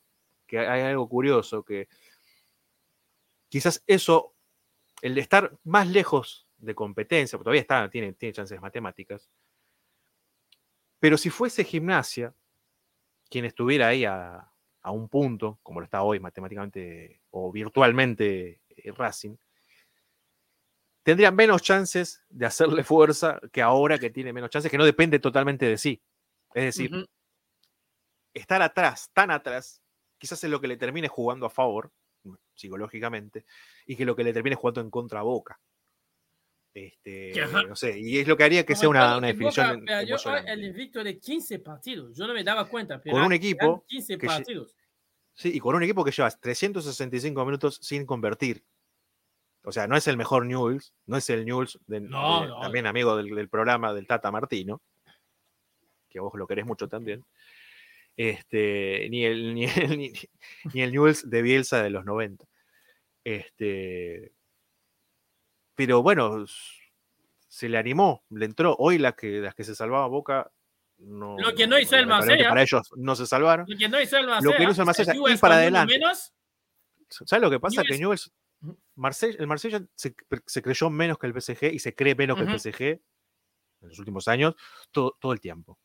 [0.46, 1.88] que hay algo curioso, que
[3.48, 4.34] quizás eso,
[5.02, 9.30] el de estar más lejos de competencia, porque todavía está, tiene, tiene chances matemáticas,
[10.98, 12.34] pero si fuese gimnasia,
[13.28, 14.50] quien estuviera ahí a,
[14.82, 19.36] a un punto, como lo está hoy matemáticamente o virtualmente eh, Racing,
[21.02, 25.18] tendría menos chances de hacerle fuerza que ahora que tiene menos chances, que no depende
[25.18, 26.02] totalmente de sí.
[26.54, 27.08] Es decir,
[28.32, 29.82] estar atrás, tan atrás,
[30.18, 31.90] quizás es lo que le termine jugando a favor,
[32.54, 33.44] psicológicamente,
[33.86, 35.58] y que lo que le termine jugando en contra a Boca.
[36.74, 37.32] Este,
[37.66, 40.52] no sé, y es lo que haría que sea una, una definición Boca perdió emocionante.
[40.52, 42.14] el invicto de 15 partidos.
[42.16, 43.00] Yo no me daba cuenta.
[43.00, 44.76] pero Con un equipo 15 que partidos.
[45.32, 48.62] Sí, y con un equipo que lleva 365 minutos sin convertir.
[49.64, 52.60] O sea, no es el mejor Newell's, no es el Newell's, de- No, de- no.
[52.60, 54.82] también amigo del, del programa del Tata Martino,
[56.10, 57.24] que vos lo querés mucho también.
[58.16, 60.12] Este, ni el, ni el, ni,
[60.72, 62.44] ni el Newell's de Bielsa de los 90.
[63.24, 64.32] Este,
[65.74, 66.44] pero bueno,
[67.48, 68.74] se le animó, le entró.
[68.78, 70.50] Hoy las que, las que se salvaba Boca
[70.98, 71.36] no.
[71.38, 72.48] Lo que no hizo el lamentablemente Marsella.
[72.48, 73.66] Para ellos no se salvaron.
[73.68, 75.98] Lo que no hizo el Lo que Marsella, no hizo el Marsella, Newell's para adelante.
[75.98, 76.32] menos,
[77.08, 77.82] ¿Sabes lo que pasa?
[77.84, 78.32] Que Newell's-
[78.96, 80.14] Marsella- el Marsella se,
[80.46, 82.82] se creyó menos que el PSG y se cree menos que el PSG
[83.82, 84.54] en los últimos años,
[84.90, 85.78] todo, todo el tiempo.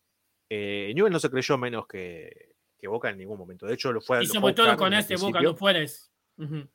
[0.53, 3.65] Eh, Newell's no se creyó menos que, que Boca en ningún momento.
[3.65, 6.11] De hecho, lo fue, y lo fue sobre a todo con este Boca no puedes.
[6.37, 6.67] Ujú.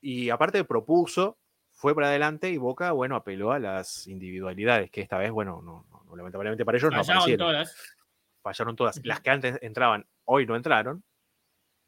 [0.00, 1.36] Y aparte propuso,
[1.72, 5.84] fue para adelante y Boca, bueno, apeló a las individualidades, que esta vez, bueno, no,
[5.90, 7.46] no- no, lamentablemente para ellos no Fallaron aparecieron.
[7.48, 7.76] todas.
[8.40, 9.00] fallaron todas.
[9.04, 11.02] Las que antes entraban, hoy no entraron.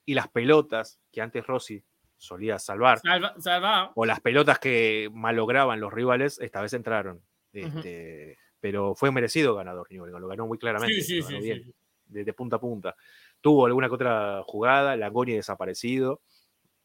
[0.04, 1.84] Y las pelotas que antes Rossi
[2.16, 3.92] solía salvar, Salva, salva.
[3.94, 7.22] o las pelotas que malograban los rivales, esta vez entraron.
[7.52, 11.00] Este, Pero fue merecido ganador Newell, lo ganó muy claramente.
[11.00, 11.74] Sí, sí, ganó sí, bien.
[12.06, 12.94] De, de punta a punta.
[13.40, 16.20] Tuvo alguna que otra jugada, Langoni desaparecido.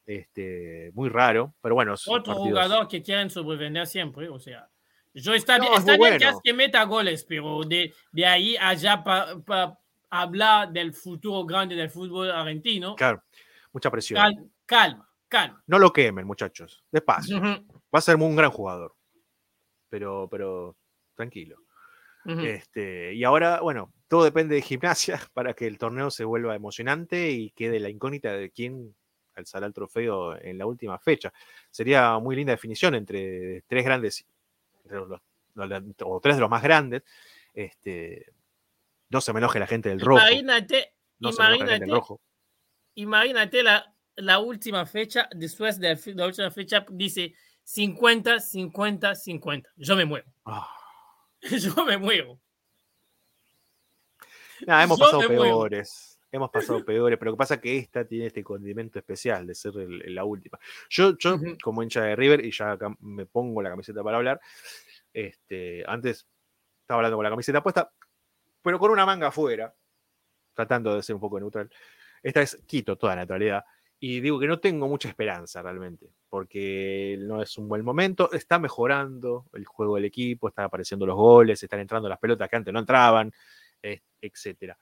[0.05, 1.93] Este, muy raro, pero bueno.
[1.93, 4.69] Otro partidos- jugador que quieren sobrevender siempre, o sea.
[5.13, 6.29] Yo está, No, bien, es está bien que, bueno.
[6.37, 11.89] es que meta goles, pero de, de ahí allá para hablar del futuro grande del
[11.89, 13.23] fútbol argentino, Claro,
[13.71, 14.19] mucha presión.
[14.21, 15.63] cal- calma, calma.
[15.67, 16.83] No lo quemen, muchachos.
[16.91, 17.39] Despacio.
[17.41, 18.93] Va a ser un gran jugador.
[19.89, 20.75] Pero, pero
[21.15, 21.57] tranquilo.
[22.45, 27.29] Este, y ahora, bueno, todo depende de gimnasia para que el torneo se vuelva emocionante
[27.31, 28.95] y quede la incógnita de quién
[29.35, 31.31] alzará el trofeo en la última fecha.
[31.69, 34.25] Sería muy linda definición entre tres grandes,
[34.83, 35.21] entre los-
[35.55, 37.03] los- o tres de los más grandes.
[37.53, 38.25] Este,
[39.09, 40.19] no se me enoje la gente del rojo.
[40.25, 42.21] Imagínate, No enoje la del imagínate, rojo.
[42.95, 49.69] imagínate la, la última fecha, después de la última fecha, dice 50, 50, 50.
[49.75, 50.25] Yo me muero.
[50.45, 50.67] Ah,
[51.75, 52.39] Yo me muero.
[54.65, 56.11] nada, hemos Yo pasado peores.
[56.31, 59.55] Hemos pasado peores, pero lo que pasa es que esta tiene este condimento especial de
[59.55, 60.59] ser el- la última.
[60.89, 64.41] Yo, yo como hincha de River, y ya acá me pongo la camiseta para hablar,
[65.13, 66.27] este, antes
[66.81, 67.89] estaba hablando con la camiseta puesta,
[68.61, 69.73] pero con una manga afuera,
[70.53, 71.69] tratando de ser un poco neutral.
[72.21, 73.63] Esta vez quito toda neutralidad
[74.07, 78.59] y digo que no tengo mucha esperanza realmente, porque no es un buen momento, está
[78.59, 82.71] mejorando el juego del equipo, están apareciendo los goles, están entrando las pelotas que antes
[82.71, 83.33] no entraban,
[84.21, 84.77] etcétera.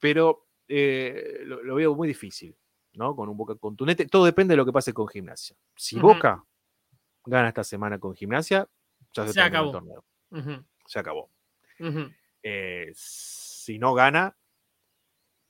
[0.00, 2.56] Pero eh, lo, lo veo muy difícil,
[2.94, 3.14] ¿no?
[3.14, 4.06] Con un Boca contundente.
[4.06, 5.54] Todo depende de lo que pase con Gimnasia.
[5.76, 6.00] Si.
[6.00, 6.44] Boca
[7.24, 8.68] gana esta semana con Gimnasia,
[9.12, 9.66] ya se, acabó.
[9.66, 10.04] el torneo.
[10.86, 11.30] Se acabó.
[12.42, 14.36] Eh, si no gana,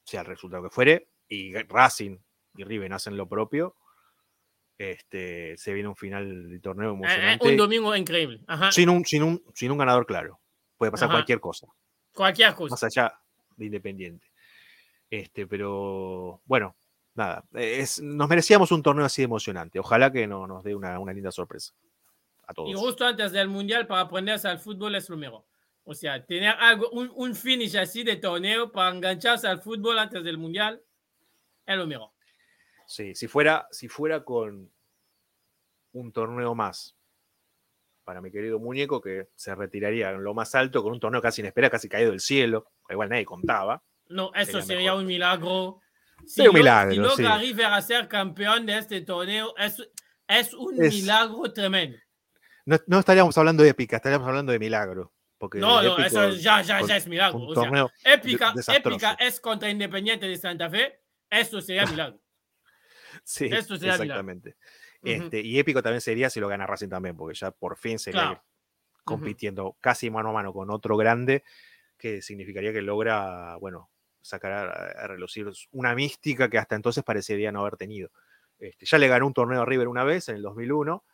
[0.05, 2.19] sea el resultado que fuere, y Racing
[2.57, 3.77] y Riven hacen lo propio,
[4.79, 7.49] este, se viene un final de torneo Eh, eh, emocionante.
[7.49, 8.41] un domingo increíble.
[8.47, 8.73] Ajá.
[8.73, 10.41] sin, un, sin, un, sin un ganador claro.
[10.79, 11.17] Puede pasar Ajá.
[11.19, 11.67] cualquier cosa.
[12.15, 12.73] Cualquier cosa.
[12.73, 13.13] más allá
[13.57, 14.27] de Independiente.
[15.11, 16.77] Este, pero bueno,
[17.15, 19.79] nada, es, nos merecíamos un torneo así emocionante.
[19.79, 21.75] Ojalá que no, nos dé una, una linda sorpresa
[22.47, 22.71] a todos.
[22.71, 25.45] Y justo antes del mundial para aprenderse al fútbol es lo mejor.
[25.85, 30.23] O sea, tener algo, un, un finish así de torneo para engancharse al fútbol antes
[30.23, 30.81] del mundial
[31.67, 32.11] es lo mejor.
[32.91, 34.69] Sí, si fuera, si fuera con
[35.93, 36.97] un torneo más
[38.03, 41.41] para mi querido muñeco que se retiraría en lo más alto con un torneo casi
[41.41, 43.81] inesperado, casi caído del cielo, igual nadie contaba.
[44.09, 45.81] No, eso Sería un milagro.
[46.27, 47.47] Sería un lo- milagro, Si logra sí.
[47.47, 49.77] River a ser campeón de este torneo, es,
[50.27, 51.97] es un Es- milagro tremendo.
[52.67, 55.13] No, no estaríamos hablando de épica, estaríamos hablando de milagro.
[55.39, 57.39] Porque No, no, eso ya, ya, con ya es milagro.
[57.39, 58.97] un O sea, torneo épica, desastroso.
[58.97, 61.01] épica es contra Independiente de Santa Fe.
[61.31, 62.21] Eso sería milagro.
[63.31, 64.57] Sí, sería exactamente.
[65.03, 68.21] Este, y épico también sería si lo gana Racing también, porque ya por fin sería
[68.23, 68.45] Claro.
[69.05, 71.45] compitiendo casi mano a mano con otro grande,
[71.97, 73.91] que significaría que logra, bueno,
[74.23, 78.11] sacar a, a relucir una mística que hasta entonces parecería no haber tenido.
[78.59, 81.05] Este, ya le ganó un torneo a River una vez en el 2001,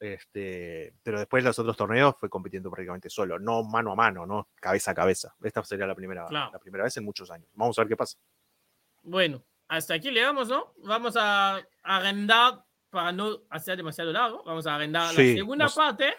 [0.00, 4.48] este, pero después los otros torneos fue compitiendo prácticamente solo, no mano a mano, no
[4.56, 5.34] cabeza a cabeza.
[5.42, 6.50] Esta sería la primera, Claro.
[6.52, 7.48] la primera vez en muchos años.
[7.54, 8.18] Vamos a ver qué pasa.
[9.02, 10.74] Bueno, hasta aquí llegamos, ¿no?
[10.84, 14.42] Vamos a arrendar para no hacer demasiado largo.
[14.44, 16.14] Vamos a arrendar Sí, la segunda nos- parte.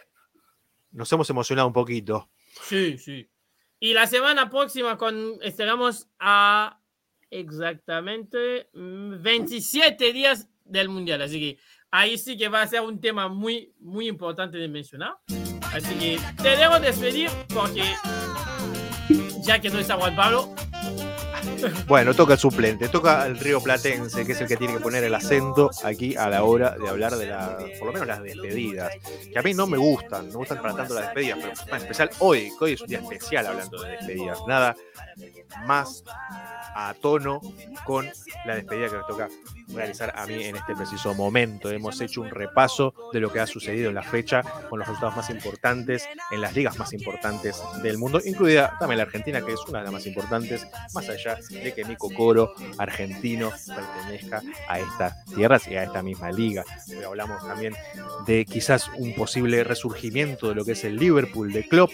[0.91, 2.29] Nos hemos emocionado un poquito.
[2.63, 3.29] Sí, sí.
[3.79, 6.79] Y la semana próxima con estaremos a
[7.29, 11.21] exactamente mm, 27 días del Mundial.
[11.21, 11.59] Así que
[11.91, 15.17] ahí sí que va a ser un tema muy, muy importante de mencionar.
[15.73, 17.83] Así que te debo despedir porque
[19.45, 20.55] ya que no está Juan Pablo,
[21.87, 25.03] Bueno, toca el suplente, toca el río Platense, que es el que tiene que poner
[25.03, 28.91] el acento aquí a la hora de hablar de la, por lo menos las despedidas,
[29.31, 32.09] que a mí no me gustan, no gustan para tanto las despedidas, pero en especial
[32.19, 34.75] hoy, que hoy es un día especial hablando de despedidas, nada
[35.65, 36.03] más
[36.75, 37.39] a tono
[37.85, 38.09] con
[38.45, 39.29] la despedida que me toca
[39.73, 41.69] realizar a mí en este preciso momento.
[41.71, 45.15] Hemos hecho un repaso de lo que ha sucedido en la fecha con los resultados
[45.15, 49.59] más importantes en las ligas más importantes del mundo, incluida también la Argentina, que es
[49.67, 55.25] una de las más importantes, más allá de que Nico Coro, argentino, pertenezca a estas
[55.25, 56.63] tierras y a esta misma liga.
[56.89, 57.73] Hoy hablamos también
[58.25, 61.91] de quizás un posible resurgimiento de lo que es el Liverpool de Klopp.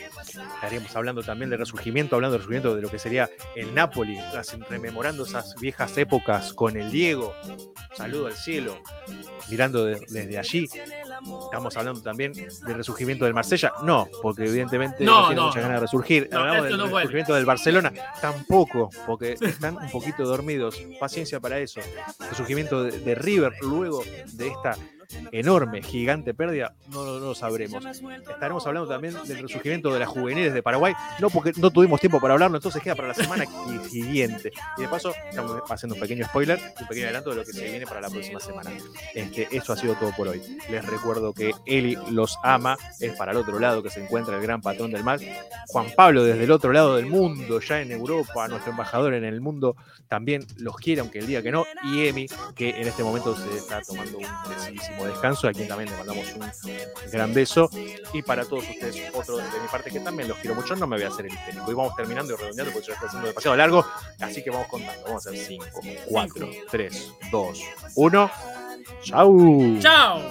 [0.55, 4.19] Estaríamos hablando también de resurgimiento, hablando de resurgimiento de lo que sería el Napoli,
[4.69, 7.33] rememorando esas viejas épocas con el Diego.
[7.95, 8.77] Saludo al cielo,
[9.49, 10.69] mirando de- desde allí.
[11.45, 13.73] Estamos hablando también del resurgimiento del Marsella.
[13.83, 16.29] No, porque evidentemente no, No, tiene no, muchas ganas de resurgir.
[16.31, 16.95] No, Hablamos del vuelve.
[16.99, 17.93] resurgimiento del Barcelona.
[18.21, 20.81] Tampoco, porque están un poquito dormidos.
[20.99, 21.81] Paciencia para eso.
[22.29, 24.77] Resurgimiento de, de River luego de esta
[25.31, 27.83] enorme, gigante pérdida, no, no lo sabremos.
[27.85, 32.19] Estaremos hablando también del resurgimiento de las juveniles de Paraguay, no porque no tuvimos tiempo
[32.19, 33.45] para hablarlo, entonces queda para la semana
[33.89, 34.51] siguiente.
[34.77, 37.69] Y de paso, estamos haciendo un pequeño spoiler, un pequeño adelanto de lo que se
[37.69, 38.71] viene para la próxima semana.
[39.13, 40.41] Este, eso ha sido todo por hoy.
[40.69, 44.41] Les recuerdo que Eli los ama, es para el otro lado que se encuentra el
[44.41, 45.19] gran patrón del mal.
[45.67, 49.41] Juan Pablo desde el otro lado del mundo, ya en Europa, nuestro embajador en el
[49.41, 49.75] mundo,
[50.07, 51.65] también los quiere, aunque el día que no.
[51.83, 54.25] Y Emi, que en este momento se está tomando un
[55.05, 57.69] descanso, a quien también le mandamos un gran beso.
[58.13, 60.97] Y para todos ustedes, otro de mi parte que también los quiero mucho, no me
[60.97, 61.71] voy a hacer el histérico.
[61.71, 63.85] Y vamos terminando y redondeando porque ya está siendo demasiado largo.
[64.19, 65.03] Así que vamos contando.
[65.05, 65.65] Vamos a hacer 5,
[66.07, 67.59] 4, 3, 2,
[67.95, 68.31] 1.
[69.03, 69.79] ¡Chau!
[69.79, 70.21] ¡Chao!